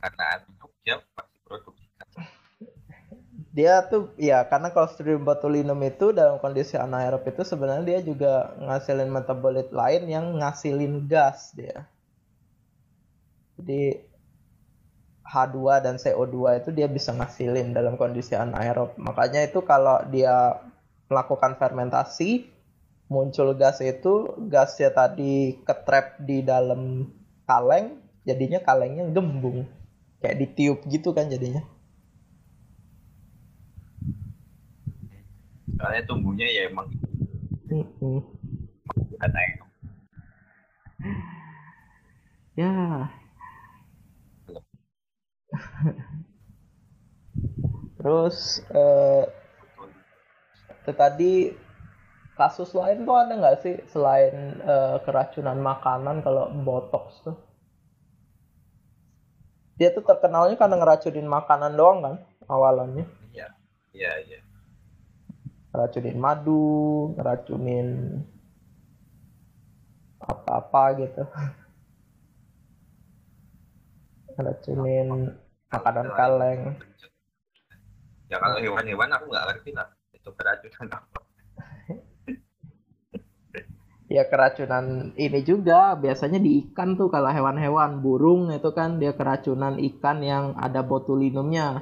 [0.02, 0.98] karena itu dia
[3.52, 9.12] Dia tuh ya karena Clostridium botulinum itu dalam kondisi anaerob itu sebenarnya dia juga ngasilin
[9.12, 11.84] metabolit lain yang ngasilin gas dia.
[13.60, 14.00] Jadi
[15.22, 18.96] H2 dan CO2 itu dia bisa ngasilin dalam kondisi anaerob.
[18.96, 20.56] Makanya itu kalau dia
[21.12, 22.48] melakukan fermentasi
[23.12, 27.12] muncul gas itu gasnya tadi ketrap di dalam
[27.44, 29.68] kaleng jadinya kalengnya gembung
[30.24, 31.60] kayak ditiup gitu kan jadinya.
[35.76, 36.88] Soalnya tumbuhnya ya emang
[37.70, 38.22] Mm-mm.
[39.10, 39.52] bukan naik
[42.56, 43.08] Ya.
[47.98, 48.38] Terus
[48.74, 49.24] eh
[50.82, 51.32] itu tadi
[52.38, 54.36] kasus lain tuh ada nggak sih selain
[54.72, 57.36] eh, keracunan makanan kalau botox tuh?
[59.78, 62.14] Dia tuh terkenalnya karena ngeracunin makanan doang kan
[62.54, 63.04] awalannya.
[63.34, 63.46] iya
[63.96, 64.40] iya iya
[65.72, 68.20] Ngeracunin madu, ngeracunin
[70.20, 71.24] apa-apa gitu.
[74.36, 75.32] Ngeracunin
[75.72, 76.76] makanan kaleng.
[78.32, 81.20] ya kalau hewan-hewan aku nggak ngerti lah itu keracunan apa
[84.12, 89.80] Ya keracunan ini juga biasanya di ikan tuh kalau hewan-hewan burung itu kan dia keracunan
[89.80, 91.80] ikan yang ada botulinumnya.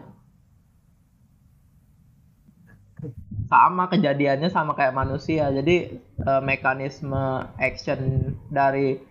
[3.51, 5.51] Sama kejadiannya sama kayak manusia.
[5.51, 9.03] Jadi eh, mekanisme action dari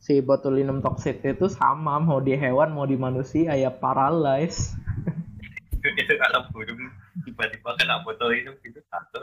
[0.00, 4.72] si botulinum toxic itu sama mau di hewan mau di manusia ya paralyze.
[6.00, 6.88] itu kalau burung
[7.24, 9.20] tiba-tiba kena botol itu satu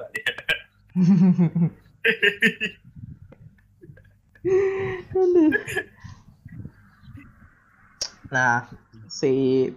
[5.18, 5.52] Aduh.
[8.28, 8.68] Nah,
[9.08, 9.72] si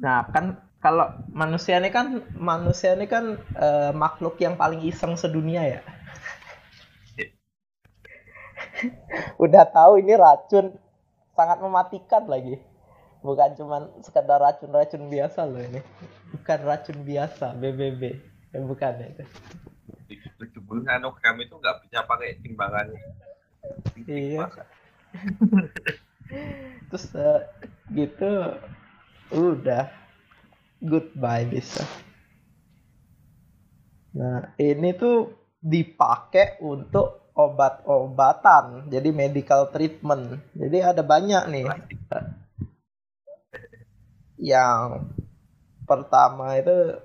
[0.00, 5.66] Nah, kan kalau manusia ini kan manusia ini kan eh, makhluk yang paling iseng sedunia
[5.66, 5.80] ya.
[9.42, 10.78] udah tahu ini racun.
[11.34, 12.62] Sangat mematikan lagi.
[13.26, 15.82] Bukan cuman sekedar racun-racun biasa loh ini.
[16.30, 18.22] Bukan racun biasa BBB
[18.54, 19.26] ya, bukan itu
[20.36, 22.92] tujuh puluh nanogram itu nggak bisa pakai timbangan
[24.04, 24.44] iya.
[26.90, 27.38] Terus uh,
[27.94, 28.58] gitu.
[29.30, 29.86] Udah
[30.86, 31.82] goodbye bisa.
[34.16, 40.40] Nah ini tuh dipakai untuk obat-obatan jadi medical treatment.
[40.56, 41.66] Jadi ada banyak nih.
[44.40, 45.12] Yang
[45.84, 46.96] pertama itu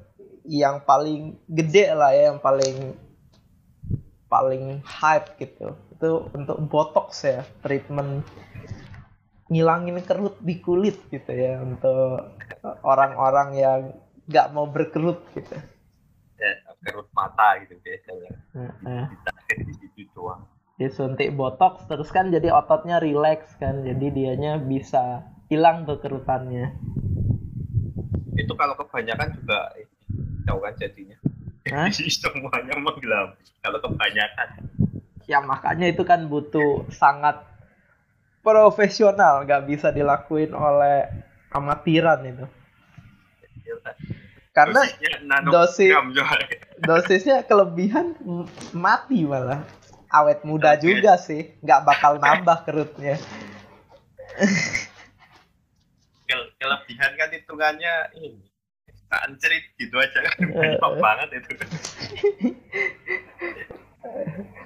[0.47, 2.95] yang paling gede lah ya yang paling
[4.31, 5.75] paling hype gitu.
[5.91, 8.23] Itu untuk botox ya treatment.
[9.51, 13.79] Ngilangin kerut di kulit gitu ya untuk orang-orang yang
[14.29, 15.57] nggak mau berkerut gitu.
[16.41, 18.33] Ya, kerut mata gitu biasanya.
[18.81, 19.05] Nah,
[19.49, 20.45] di situ doang.
[20.81, 26.73] Disuntik botox terus kan jadi ototnya relax kan jadi dianya bisa hilang tuh kerutannya
[28.41, 29.59] itu kalau kebanyakan juga
[30.47, 31.17] tahu kan jadinya.
[31.69, 31.87] Hah?
[32.21, 34.47] semuanya menggelam kalau kebanyakan.
[35.29, 37.39] Ya makanya itu kan butuh sangat
[38.41, 41.07] profesional nggak bisa dilakuin oleh
[41.51, 42.45] amatiran itu.
[44.51, 44.83] Karena
[45.47, 45.95] dosis
[46.87, 48.15] dosisnya kelebihan
[48.75, 49.63] mati malah.
[50.11, 50.83] Awet muda okay.
[50.83, 53.15] juga sih nggak bakal nambah kerutnya.
[56.59, 58.43] Kelebihan kan hitungannya ini.
[59.11, 60.35] Ancerit gitu aja kan.
[60.51, 61.51] Uh, banget itu.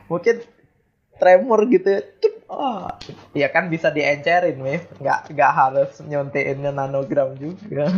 [0.10, 0.42] Mungkin
[1.22, 2.02] tremor gitu
[2.50, 2.90] oh
[3.36, 7.92] ya kan bisa diencerin weh nggak nggak harus nyontein nanogram juga.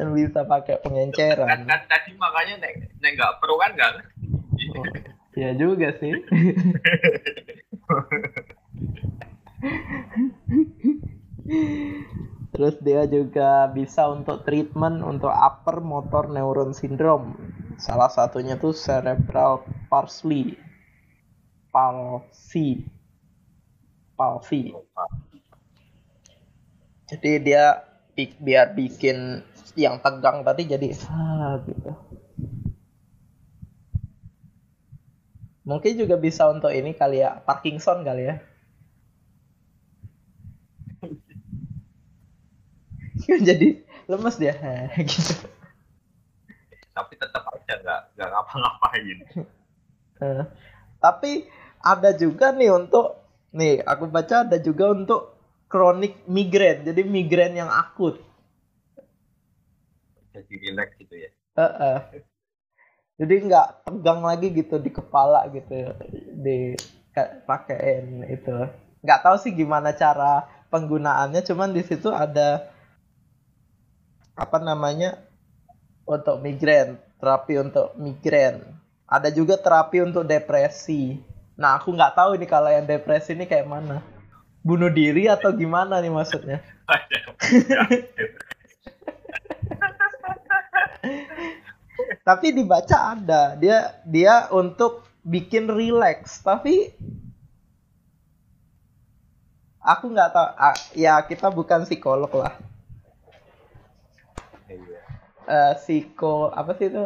[0.00, 1.44] Kan bisa pakai pengenceran.
[1.44, 4.00] Kan, kan tadi makanya nek nek nggak perlu kan nggak
[4.80, 4.88] oh,
[5.36, 6.16] ya juga sih.
[12.54, 17.36] Terus dia juga bisa untuk treatment untuk upper motor neuron syndrome.
[17.76, 20.56] Salah satunya tuh cerebral palsy.
[21.74, 22.86] Palsy.
[24.14, 24.70] Palsy.
[27.10, 27.82] Jadi dia
[28.38, 29.42] biar bikin
[29.74, 31.90] yang tegang tadi jadi ah gitu.
[35.66, 38.38] Mungkin juga bisa untuk ini kali ya Parkinson kali ya.
[43.48, 44.54] jadi lemes dia
[45.00, 45.34] gitu
[46.94, 49.18] tapi tetap aja nggak nggak ngapa-ngapain
[50.22, 50.44] uh,
[51.02, 51.50] tapi
[51.84, 53.20] ada juga nih untuk
[53.52, 55.36] nih aku baca ada juga untuk
[55.68, 58.24] kronik migrain jadi migrain yang akut.
[60.32, 61.30] Jadi relax gitu ya.
[61.54, 61.98] Uh, uh.
[63.14, 65.92] jadi nggak tegang lagi gitu di kepala gitu
[66.34, 66.74] di
[67.46, 68.56] pakaiin itu.
[69.04, 72.66] Nggak tahu sih gimana cara penggunaannya cuman di situ ada
[74.34, 75.22] apa namanya
[76.02, 78.58] untuk migrain terapi untuk migrain.
[79.06, 83.70] Ada juga terapi untuk depresi nah aku nggak tahu ini kalau yang depresi ini kayak
[83.70, 84.02] mana.
[84.64, 86.64] Bunuh diri atau gimana nih maksudnya?
[92.24, 93.52] Tapi dibaca ada.
[93.60, 96.40] Dia dia untuk bikin relax.
[96.40, 96.92] Tapi
[99.84, 100.48] aku nggak tahu.
[100.96, 102.56] Ya kita bukan psikolog lah.
[105.44, 107.04] Uh, psiko apa sih itu?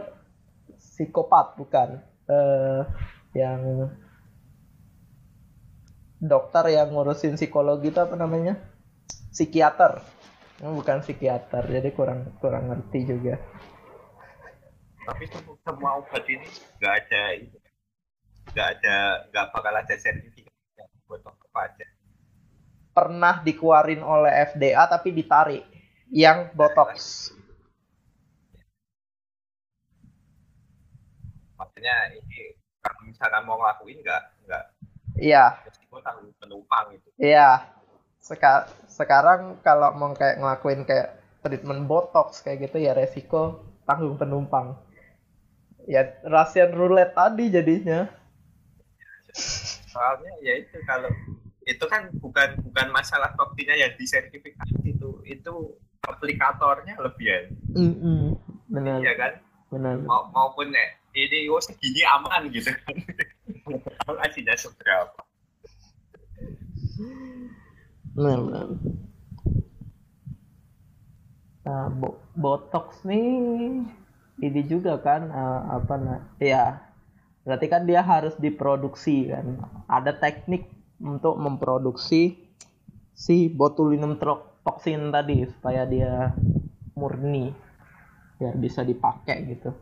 [0.79, 1.99] Psikopat bukan.
[2.31, 2.87] Uh,
[3.35, 3.91] yang
[6.19, 8.59] dokter yang ngurusin psikologi itu apa namanya?
[9.31, 10.03] Psikiater.
[10.59, 13.39] Bukan psikiater jadi kurang kurang ngerti juga.
[15.07, 15.25] Tapi
[15.63, 16.45] semua obat ini
[16.83, 17.23] nggak ada
[18.53, 18.97] nggak ada
[19.31, 20.53] nggak bakal ada sertifikat
[21.07, 21.25] buat
[21.59, 21.87] aja
[22.93, 25.63] pernah dikeluarin oleh FDA tapi ditarik.
[26.11, 26.91] Yang botox.
[31.55, 34.65] Maksudnya ini kalau misalkan mau ngelakuin nggak nggak?
[35.21, 35.63] Iya
[36.09, 37.09] tanggung penumpang itu.
[37.21, 37.69] Iya.
[38.19, 44.77] Seka sekarang kalau mau kayak ngelakuin kayak treatment botox kayak gitu ya resiko tanggung penumpang.
[45.89, 48.09] Ya Russian roulette tadi jadinya.
[49.89, 51.09] Soalnya ya itu kalau
[51.69, 55.55] itu kan bukan bukan masalah toksinya yang disertifikasi itu itu
[56.05, 57.41] aplikatornya lebih ya.
[57.77, 58.21] Mm -hmm.
[58.73, 58.99] benar.
[59.05, 59.33] Iya kan?
[59.69, 59.95] Benar.
[60.05, 62.73] Ma maupun ya, ini oh segini aman gitu.
[64.09, 65.28] Kan hasilnya seberapa
[68.19, 68.67] nah, nah.
[71.63, 73.85] nah bo botox nih
[74.43, 76.81] ini juga kan uh, apa nah ya
[77.43, 80.69] berarti kan dia harus diproduksi kan ada teknik
[80.99, 82.37] untuk memproduksi
[83.15, 84.19] si botulinum
[84.63, 86.35] toxin tadi supaya dia
[86.99, 87.51] murni
[88.39, 89.75] biar bisa dipakai gitu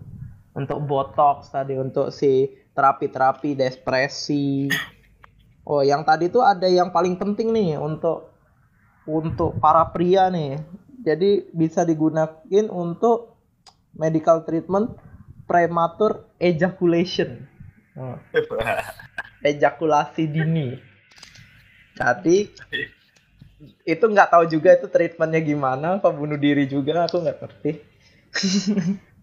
[0.56, 4.72] untuk botox tadi untuk si terapi-terapi depresi
[5.66, 8.30] oh yang tadi tuh ada yang paling penting nih untuk
[9.06, 10.62] untuk para pria nih.
[11.06, 13.38] Jadi bisa digunakan untuk
[13.94, 14.94] medical treatment
[15.46, 17.46] premature ejaculation.
[17.94, 18.18] Oh.
[19.46, 20.74] ejakulasi dini.
[21.96, 22.50] Jadi
[23.88, 27.72] itu nggak tahu juga itu treatmentnya gimana apa bunuh diri juga aku nggak ngerti.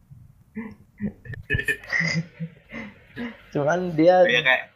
[3.54, 4.73] Cuman dia ya, kayak...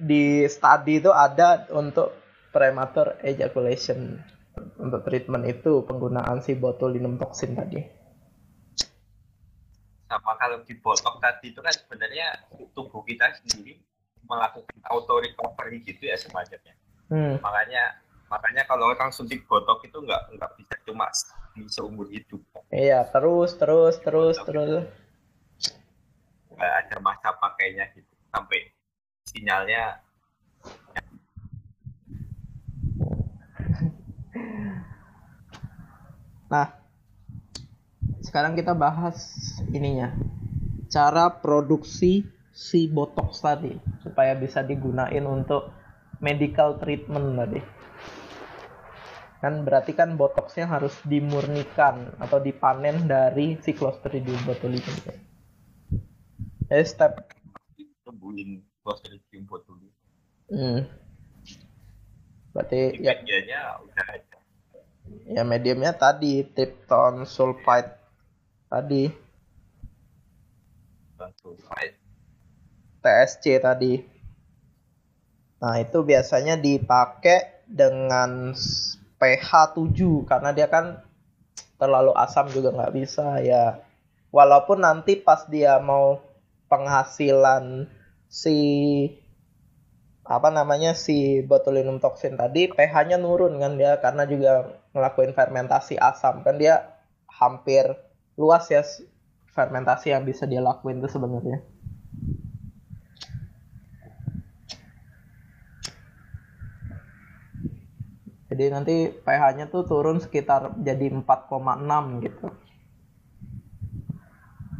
[0.00, 2.14] di study itu ada untuk
[2.56, 4.16] premature ejaculation.
[4.80, 7.84] Untuk treatment itu penggunaan si botulinum toxin tadi.
[10.08, 13.76] Sama kalau di botok tadi itu kan sebenarnya tubuh kita sendiri
[14.24, 16.74] melakukan auto recovery gitu ya semacamnya.
[17.06, 17.38] Hmm.
[17.38, 21.06] makanya makanya kalau orang suntik botok itu nggak nggak bisa cuma
[21.54, 22.42] di seumur hidup.
[22.74, 24.84] Iya terus terus terus botok terus.
[26.56, 28.10] Nggak ada masa pakainya gitu.
[28.32, 28.75] Sampai
[29.26, 30.00] sinyalnya.
[36.46, 36.66] Nah
[38.22, 39.18] sekarang kita bahas
[39.70, 40.14] ininya.
[40.86, 42.22] Cara produksi
[42.54, 45.68] si botox tadi supaya bisa digunain untuk
[46.22, 47.60] medical treatment tadi.
[49.42, 55.26] Kan berarti kan botoxnya harus dimurnikan atau dipanen dari si Clostridium botulinum
[56.66, 57.30] eh step
[58.02, 59.90] sembuhin Clostridium botulinum
[60.54, 60.80] hmm.
[62.54, 64.38] berarti ya medianya udah ada.
[65.26, 67.98] ya mediumnya tadi tripton sulfite
[68.70, 69.10] tadi.
[71.42, 71.98] Sulfite.
[73.02, 74.02] TSC tadi.
[75.62, 78.54] Nah itu biasanya dipakai dengan
[79.16, 81.00] pH 7 karena dia kan
[81.78, 83.80] terlalu asam juga nggak bisa ya.
[84.34, 86.20] Walaupun nanti pas dia mau
[86.66, 87.88] penghasilan
[88.26, 88.58] si
[90.26, 96.42] apa namanya si botulinum toxin tadi pH-nya nurun kan dia karena juga ngelakuin fermentasi asam
[96.42, 96.98] kan dia
[97.30, 97.86] hampir
[98.34, 98.82] luas ya
[99.54, 101.64] fermentasi yang bisa dia lakuin itu sebenarnya.
[108.46, 112.46] Jadi nanti pH-nya tuh turun sekitar jadi 4,6 gitu.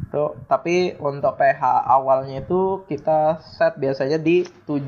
[0.07, 4.87] Tuh, tapi untuk pH awalnya itu kita set biasanya di 7.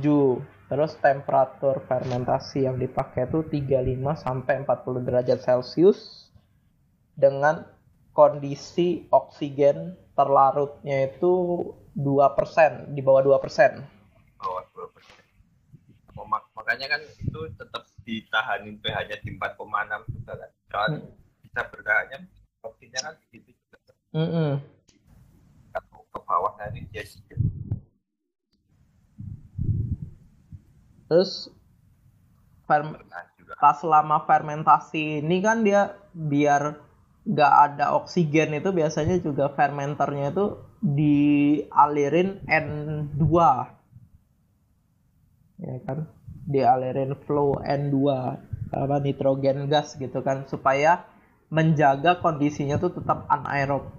[0.70, 6.30] Terus temperatur fermentasi yang dipakai itu 35 sampai 40 derajat Celcius
[7.18, 7.68] dengan
[8.16, 11.68] kondisi oksigen terlarutnya itu
[11.98, 13.36] 2%, di bawah 2%.
[14.40, 16.16] Oh, 2%.
[16.16, 20.52] Oh, mak makanya kan itu tetap ditahanin pH-nya di 4,6 juga kan.
[20.70, 21.12] Kalau hmm.
[21.44, 22.18] bisa bertahannya
[22.64, 23.78] oksigennya kan segitu juga.
[24.16, 24.79] Mm ke
[26.30, 27.42] bawah dia sedikit
[31.10, 31.50] terus
[32.70, 32.94] ferm
[33.58, 36.78] pas selama fermentasi ini kan dia biar
[37.26, 40.46] gak ada oksigen itu biasanya juga fermenternya itu
[40.80, 43.26] dialirin N2
[45.60, 46.08] ya kan?
[46.50, 47.98] Dialirin flow N2
[48.70, 51.06] apa nitrogen gas gitu kan supaya
[51.50, 53.90] menjaga kondisinya tuh tetap anaerob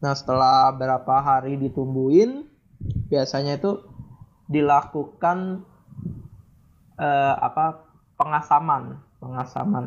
[0.00, 2.48] Nah setelah berapa hari ditumbuhin,
[3.12, 3.84] biasanya itu
[4.48, 5.62] dilakukan
[6.96, 7.84] eh, apa
[8.16, 9.84] pengasaman, pengasaman.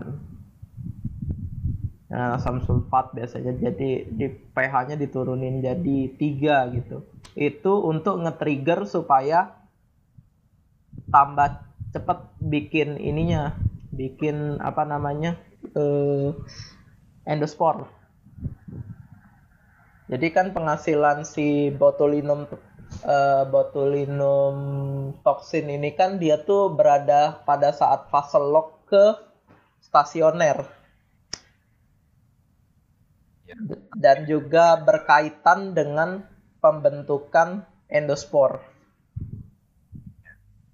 [2.13, 7.09] Nah, asam sulfat biasanya jadi di pH-nya diturunin jadi tiga gitu.
[7.33, 9.49] Itu untuk nge-trigger supaya
[11.09, 11.57] tambah
[11.89, 13.57] cepet bikin ininya,
[13.89, 15.41] bikin apa namanya
[15.73, 16.37] eh,
[17.25, 18.02] endospor
[20.13, 22.45] jadi kan penghasilan si botulinum
[23.01, 24.55] uh, botulinum
[25.25, 29.17] toksin ini kan dia tuh berada pada saat fase lock ke
[29.81, 30.69] stasioner.
[33.49, 33.57] Ya.
[33.97, 36.29] Dan juga berkaitan dengan
[36.61, 38.61] pembentukan endospor.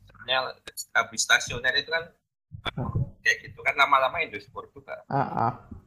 [0.03, 0.59] Sebenarnya
[0.99, 2.11] habis stasioner itu kan
[3.23, 4.99] kayak gitu kan lama-lama endospor juga.
[5.07, 5.78] Uh -uh.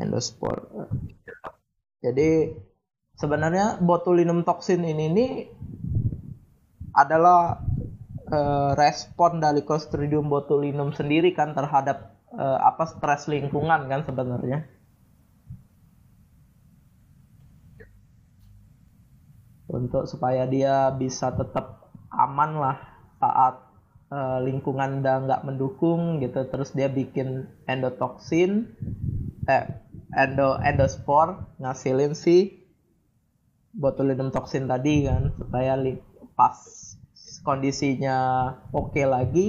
[0.00, 0.68] Endospor.
[2.04, 2.52] Jadi
[3.16, 5.26] sebenarnya botulinum toxin ini ini
[6.96, 7.60] adalah
[8.32, 14.64] uh, respon dari Clostridium botulinum sendiri kan terhadap uh, apa stres lingkungan kan sebenarnya.
[19.66, 22.76] Untuk supaya dia bisa tetap aman lah
[23.18, 23.66] saat
[24.08, 28.70] uh, lingkungan udah nggak mendukung gitu terus dia bikin endotoksin
[29.46, 29.64] eh
[30.14, 32.62] endo endospor ngasilin si
[33.74, 35.74] botulinum toksin tadi kan supaya
[36.38, 36.56] pas
[37.42, 39.46] kondisinya oke okay lagi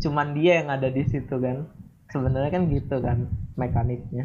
[0.00, 1.68] cuman dia yang ada di situ kan.
[2.12, 4.24] Sebenarnya kan gitu kan mekaniknya.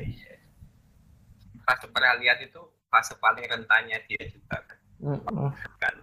[1.64, 5.50] Fase pernah lihat itu fase paling rentannya dia juga kan, mm -mm.
[5.80, 5.96] kan.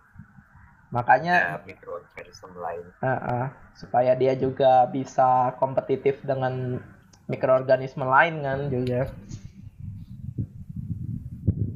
[0.93, 2.85] Makanya ya, mikroorganisme lain.
[3.01, 3.47] Uh, uh,
[3.77, 6.81] supaya dia juga bisa kompetitif dengan
[7.29, 9.09] mikroorganisme lain kan juga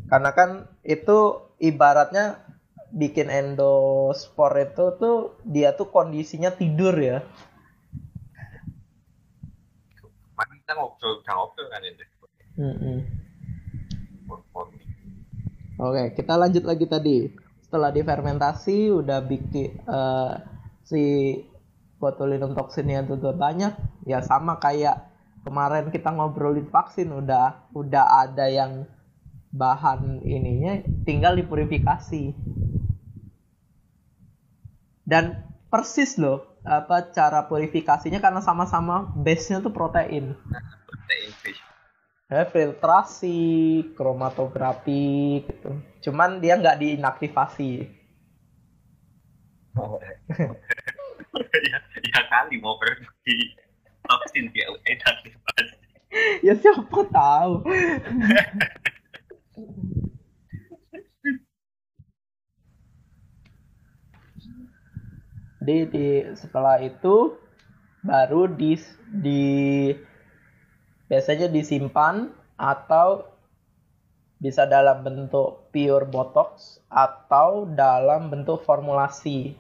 [0.08, 0.50] karena kan
[0.84, 2.40] itu ibaratnya
[2.88, 7.20] bikin endospor itu tuh dia tuh kondisinya tidur ya.
[10.38, 12.04] Kita ngobrol ngobrol kan ini.
[12.58, 13.00] Mm.
[15.78, 17.16] Oke, kita lanjut lagi tadi.
[17.62, 20.40] Setelah difermentasi udah bikin uh,
[20.82, 21.36] si
[22.00, 23.72] botulinum toksinnya itu udah banyak.
[24.08, 25.06] Ya sama kayak
[25.44, 28.88] kemarin kita ngobrolin vaksin udah udah ada yang
[29.48, 32.36] bahan ininya tinggal dipurifikasi
[35.08, 40.36] dan persis loh apa cara purifikasinya karena sama-sama base-nya tuh protein
[40.84, 41.60] protein fish
[42.28, 45.80] ya, filtrasi, kromatografi gitu.
[46.04, 47.88] Cuman dia nggak diinaktivasi.
[49.78, 49.96] Oh,
[51.70, 53.56] ya, ya kali mau produksi
[54.04, 55.76] toksin dia inaktivasi.
[56.46, 57.52] ya siapa tahu.
[65.58, 67.34] Jadi di setelah itu
[68.06, 68.78] baru di
[69.10, 69.44] di
[71.10, 73.26] biasanya disimpan atau
[74.38, 79.58] bisa dalam bentuk pure botox atau dalam bentuk formulasi.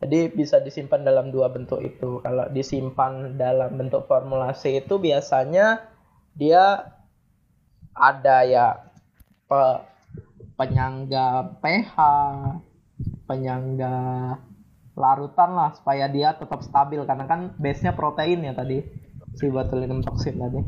[0.00, 2.22] Jadi bisa disimpan dalam dua bentuk itu.
[2.22, 5.82] Kalau disimpan dalam bentuk formulasi itu biasanya
[6.38, 6.95] dia
[7.96, 8.92] ada ya
[9.48, 9.62] pe,
[10.60, 11.94] penyangga pH,
[13.24, 13.96] penyangga
[14.96, 17.00] larutan lah supaya dia tetap stabil.
[17.08, 18.84] Karena kan base-nya protein ya tadi
[19.36, 20.60] si botulinum toksin tadi.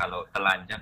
[0.00, 0.80] Kalau telanjang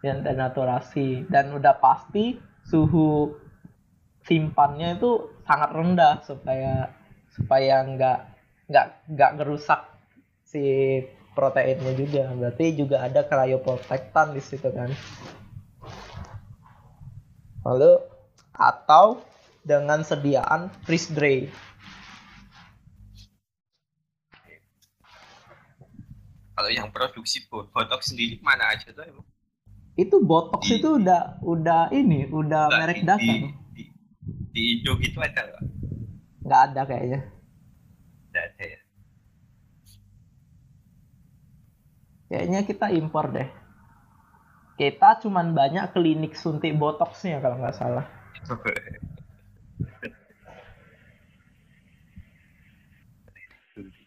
[0.00, 3.34] yang denaturasi dan udah pasti suhu
[4.24, 6.92] simpannya itu sangat rendah supaya
[7.34, 8.18] supaya nggak
[8.68, 9.80] nggak nggak ngerusak
[10.44, 10.64] si
[11.38, 12.34] proteinnya juga.
[12.34, 14.90] Berarti juga ada cryoprotectant di situ kan.
[17.62, 18.02] Lalu
[18.58, 19.22] atau
[19.62, 21.46] dengan sediaan freeze dry.
[26.58, 29.22] Kalau yang produksi botox sendiri mana aja tuh emang
[29.98, 33.82] itu botox di, itu udah udah ini udah enggak, merek dasar di, di,
[34.54, 35.64] di Indo gitu ada nggak?
[36.46, 37.20] Nggak ada kayaknya.
[38.30, 38.87] Nggak ada ya
[42.28, 43.48] kayaknya kita impor deh.
[44.78, 48.06] Kita cuman banyak klinik suntik botoxnya kalau nggak salah.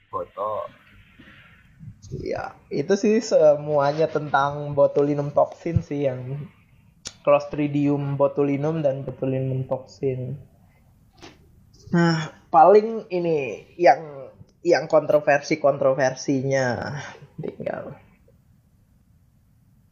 [0.07, 0.71] Botox.
[2.11, 6.47] Ya, itu sih semuanya tentang botulinum toxin sih yang
[7.21, 10.41] Clostridium botulinum dan botulinum toxin.
[11.93, 14.33] Nah, paling ini yang
[14.65, 16.97] yang kontroversi-kontroversinya.
[17.37, 17.93] Tinggal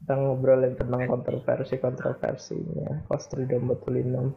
[0.10, 4.34] kita ngobrolin tentang kontroversi-kontroversinya Clostridium botulinum.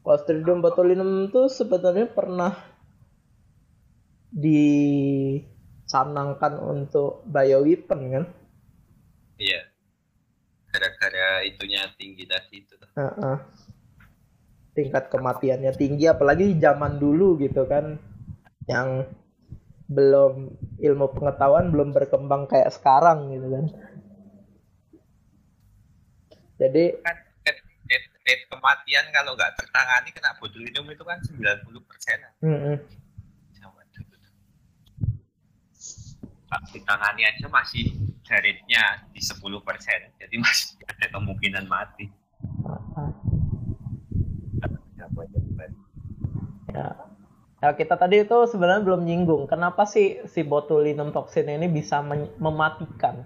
[0.00, 2.56] Clostridium botulinum itu sebenarnya pernah
[4.32, 4.64] di
[5.84, 8.24] canangkan untuk bioweapon kan?
[9.36, 9.60] Iya.
[10.72, 12.80] Gara-gara itunya tinggi tadi itu.
[12.96, 13.36] Uh -uh.
[14.72, 18.00] tingkat kematiannya tinggi apalagi zaman dulu gitu kan
[18.64, 19.04] yang
[19.92, 20.48] belum
[20.80, 23.66] ilmu pengetahuan belum berkembang kayak sekarang gitu kan
[26.56, 27.16] jadi kan
[28.26, 32.18] rate, kematian kalau nggak tertangani kena botulinum itu kan 90 persen.
[32.42, 32.76] Mm -hmm.
[36.72, 42.10] ditangani aja masih jaritnya di 10 persen jadi masih ada kemungkinan mati
[46.70, 46.86] ya
[47.62, 52.04] ya kita tadi itu sebenarnya belum nyinggung kenapa sih si botulinum toksin ini bisa
[52.36, 53.24] mematikan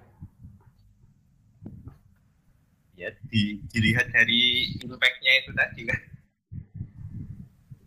[3.01, 6.01] ya di, dilihat dari impactnya itu tadi kan.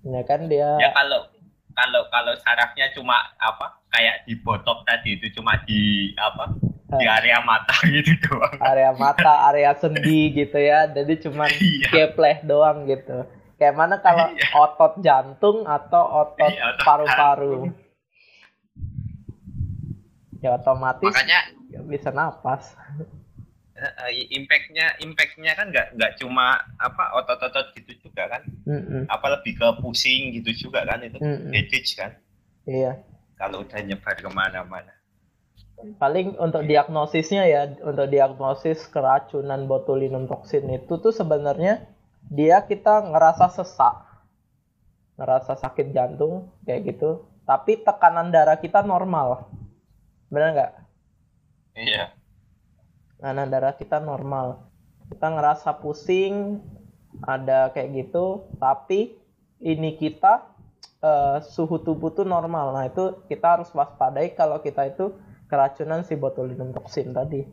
[0.04, 1.30] Ya kan dia ya kalau
[1.78, 6.50] kalau kalau sarafnya cuma apa kayak di botok tadi itu cuma di apa
[6.98, 8.58] di area mata gitu doang.
[8.58, 10.90] Area mata area sendi gitu ya.
[10.90, 11.90] Jadi cuma iya.
[11.94, 13.30] kepleh doang gitu.
[13.62, 14.50] Kayak mana kalau iya.
[14.58, 17.70] otot jantung atau otot iya, paru-paru?
[20.44, 21.40] ya otomatis makanya
[21.88, 22.76] bisa napas.
[22.76, 23.08] uh,
[24.32, 28.42] impactnya impactnya kan nggak nggak cuma apa otot-otot gitu juga kan?
[28.64, 29.12] Mm-hmm.
[29.12, 31.52] apa lebih ke pusing gitu juga kan itu mm-hmm.
[31.52, 32.12] headache kan?
[32.64, 33.04] Iya.
[33.36, 34.94] Kalau udah nyebar ke mana-mana.
[36.00, 41.84] Paling untuk diagnosisnya ya untuk diagnosis keracunan botulinum toksin itu tuh sebenarnya
[42.32, 44.08] dia kita ngerasa sesak.
[45.20, 47.28] Ngerasa sakit jantung kayak gitu.
[47.44, 49.52] Tapi tekanan darah kita normal.
[50.32, 50.72] Benar nggak?
[51.76, 52.23] Iya
[53.24, 54.68] tekanan darah kita normal.
[55.08, 56.60] Kita ngerasa pusing
[57.24, 58.52] ada kayak gitu.
[58.60, 59.16] Tapi
[59.64, 60.44] ini kita
[61.00, 62.76] uh, suhu tubuh tuh normal.
[62.76, 65.16] Nah itu kita harus waspadai kalau kita itu
[65.48, 67.48] keracunan si botulinum toksin tadi.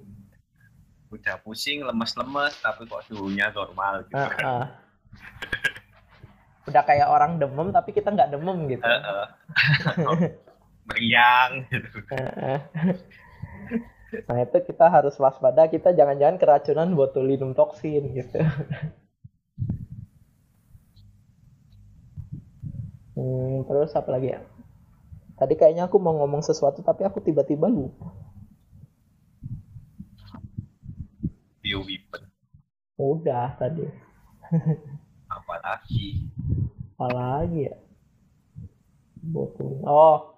[1.14, 4.18] Udah pusing lemes-lemes tapi kok suhunya normal gitu.
[4.18, 4.66] Uh, uh.
[6.66, 8.82] udah kayak orang demam tapi kita nggak demam gitu.
[8.82, 9.22] Uh,
[10.02, 10.18] uh.
[10.90, 11.62] meriang.
[11.70, 12.58] Gitu uh, uh.
[14.10, 18.42] Nah itu kita harus waspada kita jangan-jangan keracunan botulinum toksin gitu.
[23.14, 24.40] Hmm, terus apa lagi ya?
[25.38, 28.12] Tadi kayaknya aku mau ngomong sesuatu tapi aku tiba-tiba lupa.
[31.60, 32.22] Bioweapon.
[32.98, 33.86] Udah tadi.
[35.30, 36.26] Apalagi?
[36.98, 37.76] Apalagi ya?
[39.20, 39.84] Botulin.
[39.84, 40.29] Oh,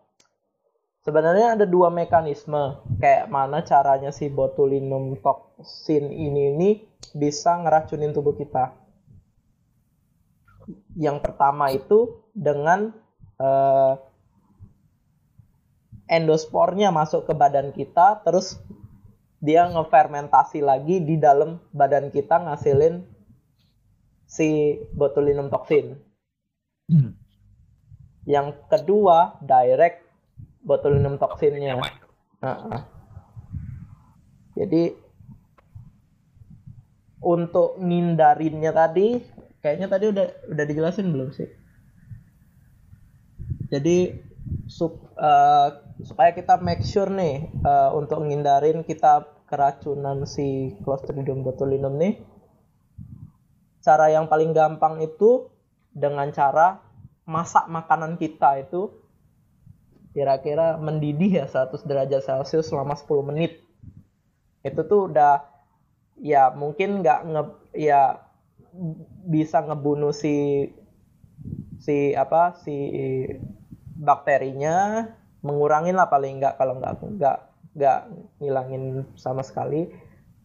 [1.03, 6.71] sebenarnya ada dua mekanisme kayak mana caranya si botulinum toksin ini ini
[7.15, 8.75] bisa ngeracunin tubuh kita.
[10.95, 12.95] Yang pertama itu dengan
[13.43, 13.99] uh,
[16.07, 18.63] endospornya masuk ke badan kita, terus
[19.43, 23.03] dia ngefermentasi lagi di dalam badan kita ngasilin
[24.23, 25.99] si botulinum toksin.
[26.87, 27.19] Hmm.
[28.23, 30.02] Yang kedua direct
[30.63, 31.79] botulinum toksinnya.
[31.79, 32.81] Uh -uh.
[34.59, 34.95] Jadi
[37.23, 39.23] untuk ngindarinnya tadi
[39.63, 41.51] kayaknya tadi udah udah dijelasin belum sih?
[43.73, 44.13] Jadi
[44.69, 51.97] sup, uh, supaya kita make sure nih uh, untuk ngindarin kita keracunan si Clostridium botulinum
[51.97, 52.21] nih
[53.83, 55.51] cara yang paling gampang itu
[55.93, 56.81] dengan cara
[57.27, 59.02] masak makanan kita itu
[60.13, 63.65] kira-kira mendidih ya 100 derajat Celcius selama 10 menit.
[64.63, 65.43] Itu tuh udah
[66.23, 67.43] ya mungkin nggak nge
[67.77, 68.23] ya
[69.27, 70.69] bisa ngebunuh si
[71.83, 72.95] si apa si
[73.99, 75.09] bakterinya
[75.43, 77.39] mengurangin lah paling nggak kalau nggak nggak
[77.75, 78.01] nggak
[78.39, 79.91] ngilangin sama sekali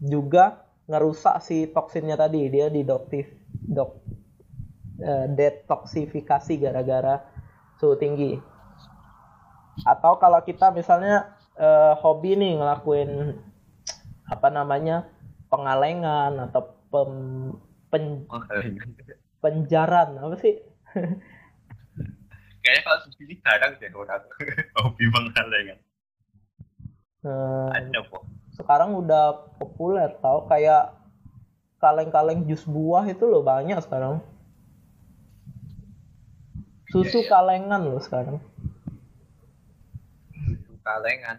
[0.02, 3.28] juga ngerusak si toksinnya tadi dia didoktif
[3.68, 4.02] dok
[5.04, 7.22] uh, detoksifikasi gara-gara
[7.78, 8.57] suhu tinggi
[9.86, 13.38] atau kalau kita misalnya uh, hobi nih ngelakuin
[14.28, 15.06] apa namanya
[15.48, 17.12] pengalengan atau pem,
[17.92, 18.26] pen,
[19.44, 20.56] penjaran apa sih?
[22.64, 24.24] Kayaknya kalau sendiri jarang deh orang
[24.82, 25.80] hobi pengalengan.
[27.24, 28.24] Hmm, ada kok.
[28.58, 30.98] sekarang udah populer tau kayak
[31.78, 34.20] kaleng-kaleng jus buah itu loh banyak sekarang.
[36.88, 37.32] Susu iya, iya.
[37.32, 38.40] kalengan loh sekarang
[40.88, 41.38] kalengan.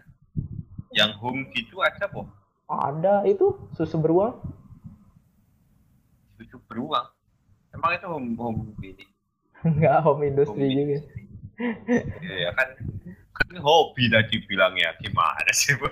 [0.93, 2.29] Yang home gitu ada po
[2.69, 3.25] ada.
[3.25, 4.37] Itu susu beruang?
[6.37, 7.09] Susu beruang?
[7.73, 9.05] Emang itu home home ini?
[9.65, 10.99] Enggak home industry home juga.
[12.23, 12.71] iya kan
[13.35, 15.91] kan hobi tadi bilangnya gimana sih bu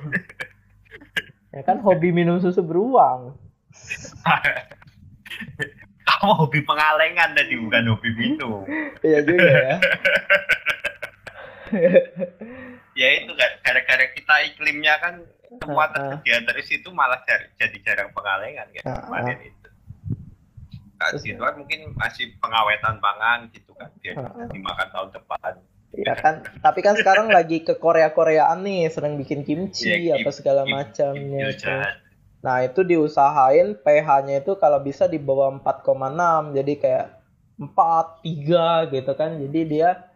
[1.51, 3.35] ya kan hobi minum susu beruang.
[6.07, 8.63] Kamu hobi pengalengan tadi bukan hobi minum.
[9.03, 9.75] Iya juga ya
[12.97, 15.21] ya itu kan gara-gara kita iklimnya kan
[15.61, 17.21] semua tersedia terus itu malah
[17.55, 19.69] jadi jarang pengalengan kan kemarin itu.
[20.97, 24.17] Kan gitu kan mungkin masih pengawetan pangan gitu kan biar
[24.49, 25.53] dimakan tahun depan.
[25.95, 30.29] Ya kan, tapi kan sekarang lagi ke Korea Koreaan nih, sedang bikin kimchi ya, apa
[30.35, 31.47] segala macamnya.
[32.43, 37.05] Nah itu diusahain pH-nya itu kalau bisa di bawah 4,6, jadi kayak
[37.57, 39.41] 4, 3 gitu kan.
[39.41, 40.11] Jadi dia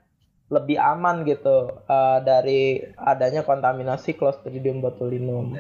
[0.51, 5.55] lebih aman gitu uh, dari adanya kontaminasi Clostridium botulinum.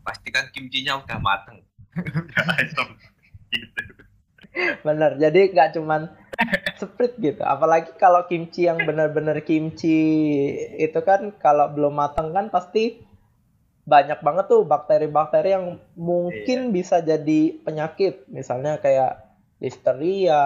[0.00, 1.60] Pastikan kimchinya udah mateng.
[1.92, 2.82] udah gitu.
[4.80, 5.20] Bener.
[5.20, 6.08] Jadi nggak cuman
[6.80, 10.00] split gitu apalagi kalau kimchi yang benar-benar kimchi
[10.80, 13.04] itu kan kalau belum matang kan pasti
[13.82, 15.66] banyak banget tuh bakteri-bakteri yang
[15.98, 16.72] mungkin iya.
[16.72, 19.18] bisa jadi penyakit misalnya kayak
[19.58, 20.42] listeria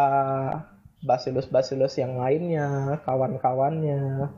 [1.07, 4.29] bacillus-bacillus yang lainnya kawan-kawannya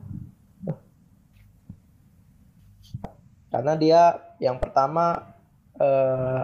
[3.49, 4.01] karena dia
[4.37, 5.33] yang pertama
[5.81, 6.43] eh,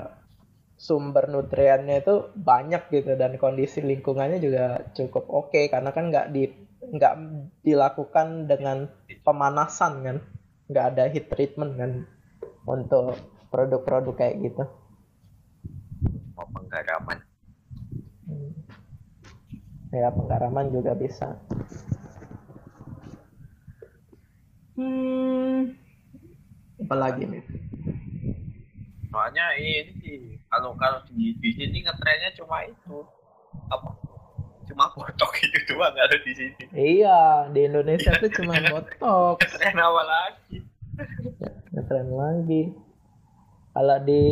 [0.76, 6.34] sumber nutriennya itu banyak gitu dan kondisi lingkungannya juga cukup oke okay, karena kan nggak
[6.34, 6.50] di
[6.86, 7.14] nggak
[7.62, 8.90] dilakukan dengan
[9.22, 10.18] pemanasan kan
[10.66, 11.92] nggak ada heat treatment kan
[12.66, 13.16] untuk
[13.54, 14.66] produk-produk kayak gitu
[16.76, 17.25] penggaraman.
[19.96, 21.40] Ya penggaraman juga bisa.
[24.76, 25.72] Hmm.
[26.84, 27.44] Apa lagi nih
[29.16, 30.18] soalnya ini sih
[30.52, 33.08] kalau kalau di, di sini ngetrennya cuma itu.
[33.72, 33.96] Apa?
[34.68, 36.64] Cuma botok itu doang ada di sini.
[36.76, 39.40] Iya di Indonesia tuh cuma botok.
[39.40, 40.58] Ngetren apa lagi?
[41.72, 42.64] Ngetren lagi.
[43.72, 44.24] Kalau di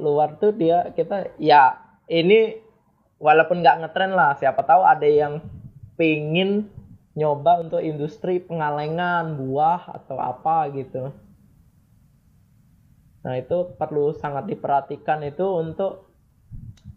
[0.00, 1.76] luar tuh dia kita ya
[2.08, 2.56] ini
[3.20, 5.44] walaupun nggak ngetren lah siapa tahu ada yang
[5.94, 6.66] pingin
[7.14, 11.12] nyoba untuk industri pengalengan buah atau apa gitu
[13.20, 16.08] Nah, itu perlu sangat diperhatikan itu untuk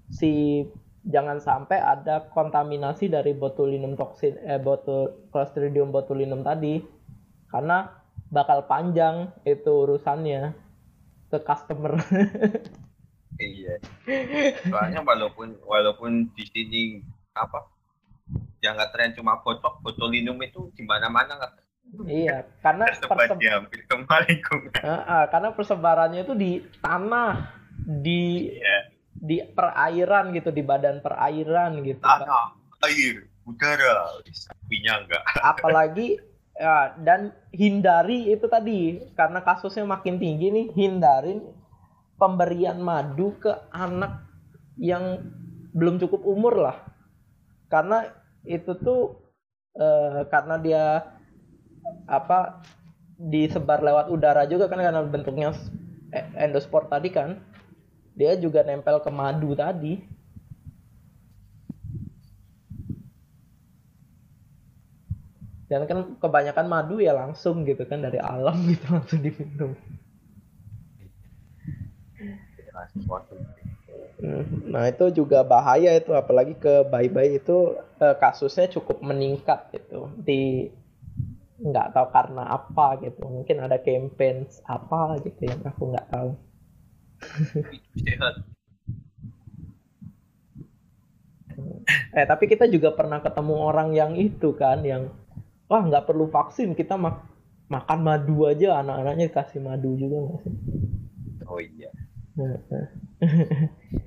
[0.07, 0.63] si
[1.03, 6.79] jangan sampai ada kontaminasi dari botulinum toksin eh botul Clostridium botulinum tadi
[7.51, 7.91] karena
[8.31, 10.55] bakal panjang itu urusannya
[11.27, 11.99] ke customer.
[13.39, 13.75] iya.
[14.67, 16.81] Soalnya walaupun walaupun di sini
[17.33, 17.65] apa
[18.63, 21.53] yang nggak tren cuma botok botulinum itu di mana-mana nggak
[22.09, 23.37] Iya, karena perseb...
[23.37, 27.53] uh, uh, karena persebarannya itu di tanah,
[27.85, 28.89] di yeah.
[29.13, 32.01] di perairan gitu, di badan perairan gitu.
[32.01, 32.57] Tanah,
[32.89, 35.21] air, udara, sapinya enggak.
[35.37, 36.17] Apalagi
[36.57, 41.45] ya dan hindari itu tadi karena kasusnya makin tinggi nih, hindarin
[42.23, 44.23] pemberian madu ke anak
[44.79, 45.19] yang
[45.75, 46.77] belum cukup umur lah.
[47.67, 48.07] Karena
[48.47, 49.19] itu tuh
[49.75, 50.83] uh, karena dia
[52.07, 52.63] apa
[53.19, 55.51] disebar lewat udara juga kan karena bentuknya
[56.15, 57.43] e, endospor tadi kan.
[58.15, 59.99] Dia juga nempel ke madu tadi.
[65.67, 69.75] Dan kan kebanyakan madu ya langsung gitu kan dari alam gitu langsung diminum
[74.21, 80.09] hmm, nah itu juga bahaya itu apalagi ke bayi-bayi itu eh, kasusnya cukup meningkat itu
[80.19, 80.71] di
[81.63, 83.23] nggak tahu karena apa gitu.
[83.23, 86.29] Mungkin ada campaign apa gitu yang aku nggak tahu.
[92.13, 95.09] Eh tapi kita juga pernah ketemu orang yang itu kan yang
[95.69, 97.25] wah nggak perlu vaksin kita mak
[97.69, 100.53] makan madu aja anak-anaknya kasih madu juga nggak sih?
[101.49, 101.89] Oh iya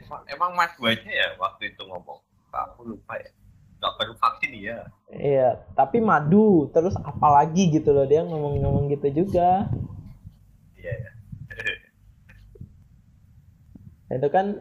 [0.03, 2.19] emang, emang madu aja ya waktu itu ngomong?
[2.51, 3.31] Aku lupa ya.
[3.77, 9.71] Nggak perlu vaksin ya iya tapi madu terus apalagi gitu loh dia ngomong-ngomong gitu juga.
[10.75, 11.11] Iya ya.
[14.17, 14.59] itu kan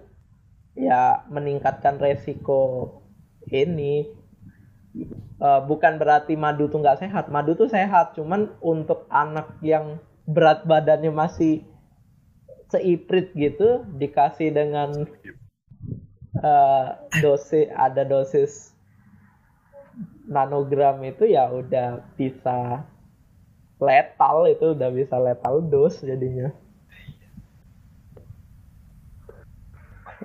[0.77, 3.01] ya meningkatkan resiko
[3.49, 4.05] ini.
[5.35, 7.27] Uh, bukan berarti madu tuh nggak sehat.
[7.27, 11.67] Madu tuh sehat cuman untuk anak yang berat badannya masih
[12.69, 15.05] seiprit gitu dikasih dengan
[16.41, 16.87] uh,
[17.21, 18.73] dosis ada dosis
[20.25, 22.81] nanogram itu ya udah bisa
[23.77, 26.49] letal itu udah bisa letal dos jadinya.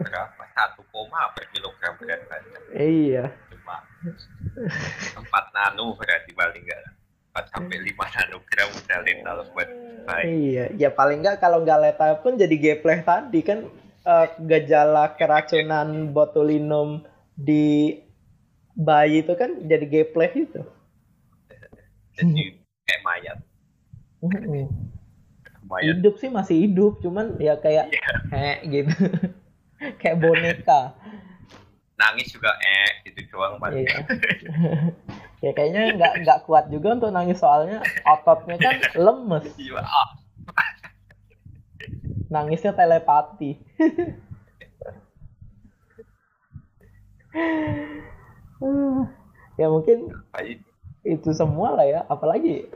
[0.00, 0.42] Berapa?
[0.56, 3.32] Satu koma per kilogram berat badan iya.
[3.52, 3.84] Cuma
[5.20, 6.99] empat nano berarti paling enggak
[7.30, 9.68] empat sampai lima nanogram udah letal buat
[10.06, 13.70] baik iya ya paling enggak kalau nggak letal pun jadi gepleh tadi kan
[14.04, 17.06] uh, gejala keracunan botulinum
[17.36, 17.96] di
[18.76, 20.62] bayi itu kan jadi gameplay itu.
[22.16, 22.42] Jadi
[22.88, 23.38] kayak mayat.
[25.64, 25.84] Mayat.
[25.96, 28.56] Hidup sih masih hidup cuman ya kayak yeah.
[28.56, 28.94] eh gitu.
[29.96, 30.92] Kayak boneka.
[31.96, 34.04] Nangis juga eh gitu doang iya.
[35.40, 39.44] ya kayaknya nggak nggak kuat juga untuk nangis soalnya ototnya kan lemes.
[39.56, 39.82] Iya.
[42.30, 43.58] nangisnya telepati.
[49.58, 50.14] Ya mungkin
[51.02, 52.00] itu semua lah ya.
[52.06, 52.70] Apalagi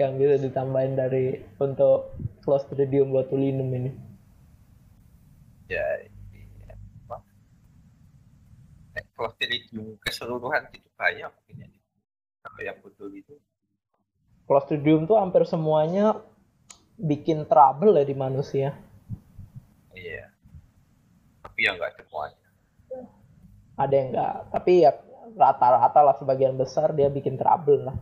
[0.00, 3.90] yang bisa ditambahin dari untuk Clostridium botulinum ini.
[5.68, 5.84] Ya
[9.12, 11.75] Clostridium keseluruhan itu bahaya mungkin.
[12.46, 13.34] Kalau yang betul itu.
[14.46, 16.22] Clostridium tuh hampir semuanya
[16.94, 18.78] bikin trouble ya di manusia.
[19.90, 20.30] Iya.
[21.42, 22.46] Tapi ya nggak semuanya.
[23.76, 24.90] Ada yang enggak, tapi ya
[25.34, 27.98] rata-rata lah sebagian besar dia bikin trouble lah.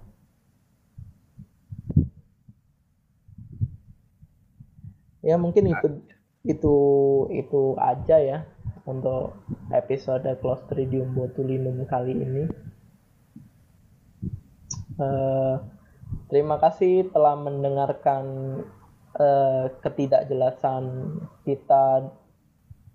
[5.25, 6.05] Ya mungkin itu
[6.45, 6.77] itu
[7.33, 8.39] itu aja ya
[8.85, 9.41] untuk
[9.73, 12.45] episode Clostridium botulinum kali ini.
[14.95, 15.59] Uh,
[16.31, 18.25] terima kasih telah mendengarkan
[19.19, 22.15] uh, ketidakjelasan kita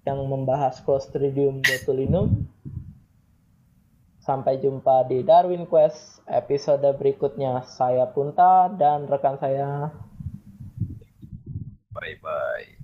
[0.07, 2.47] yang membahas Clostridium botulinum.
[4.19, 7.65] Sampai jumpa di Darwin Quest episode berikutnya.
[7.65, 9.89] Saya Punta dan rekan saya.
[11.89, 12.79] Bye bye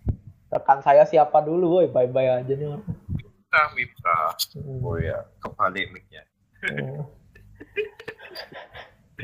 [0.55, 2.80] rekan saya siapa dulu woi bye bye aja nih
[3.11, 4.18] Mipka Mipka
[4.55, 4.80] hmm.
[4.80, 6.24] oh ya kembali mic-nya
[6.63, 7.03] hmm.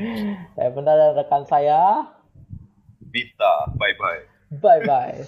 [0.00, 2.08] Eh, saya benar dan rekan saya.
[3.12, 4.24] Vita bye bye.
[4.60, 5.20] Bye bye.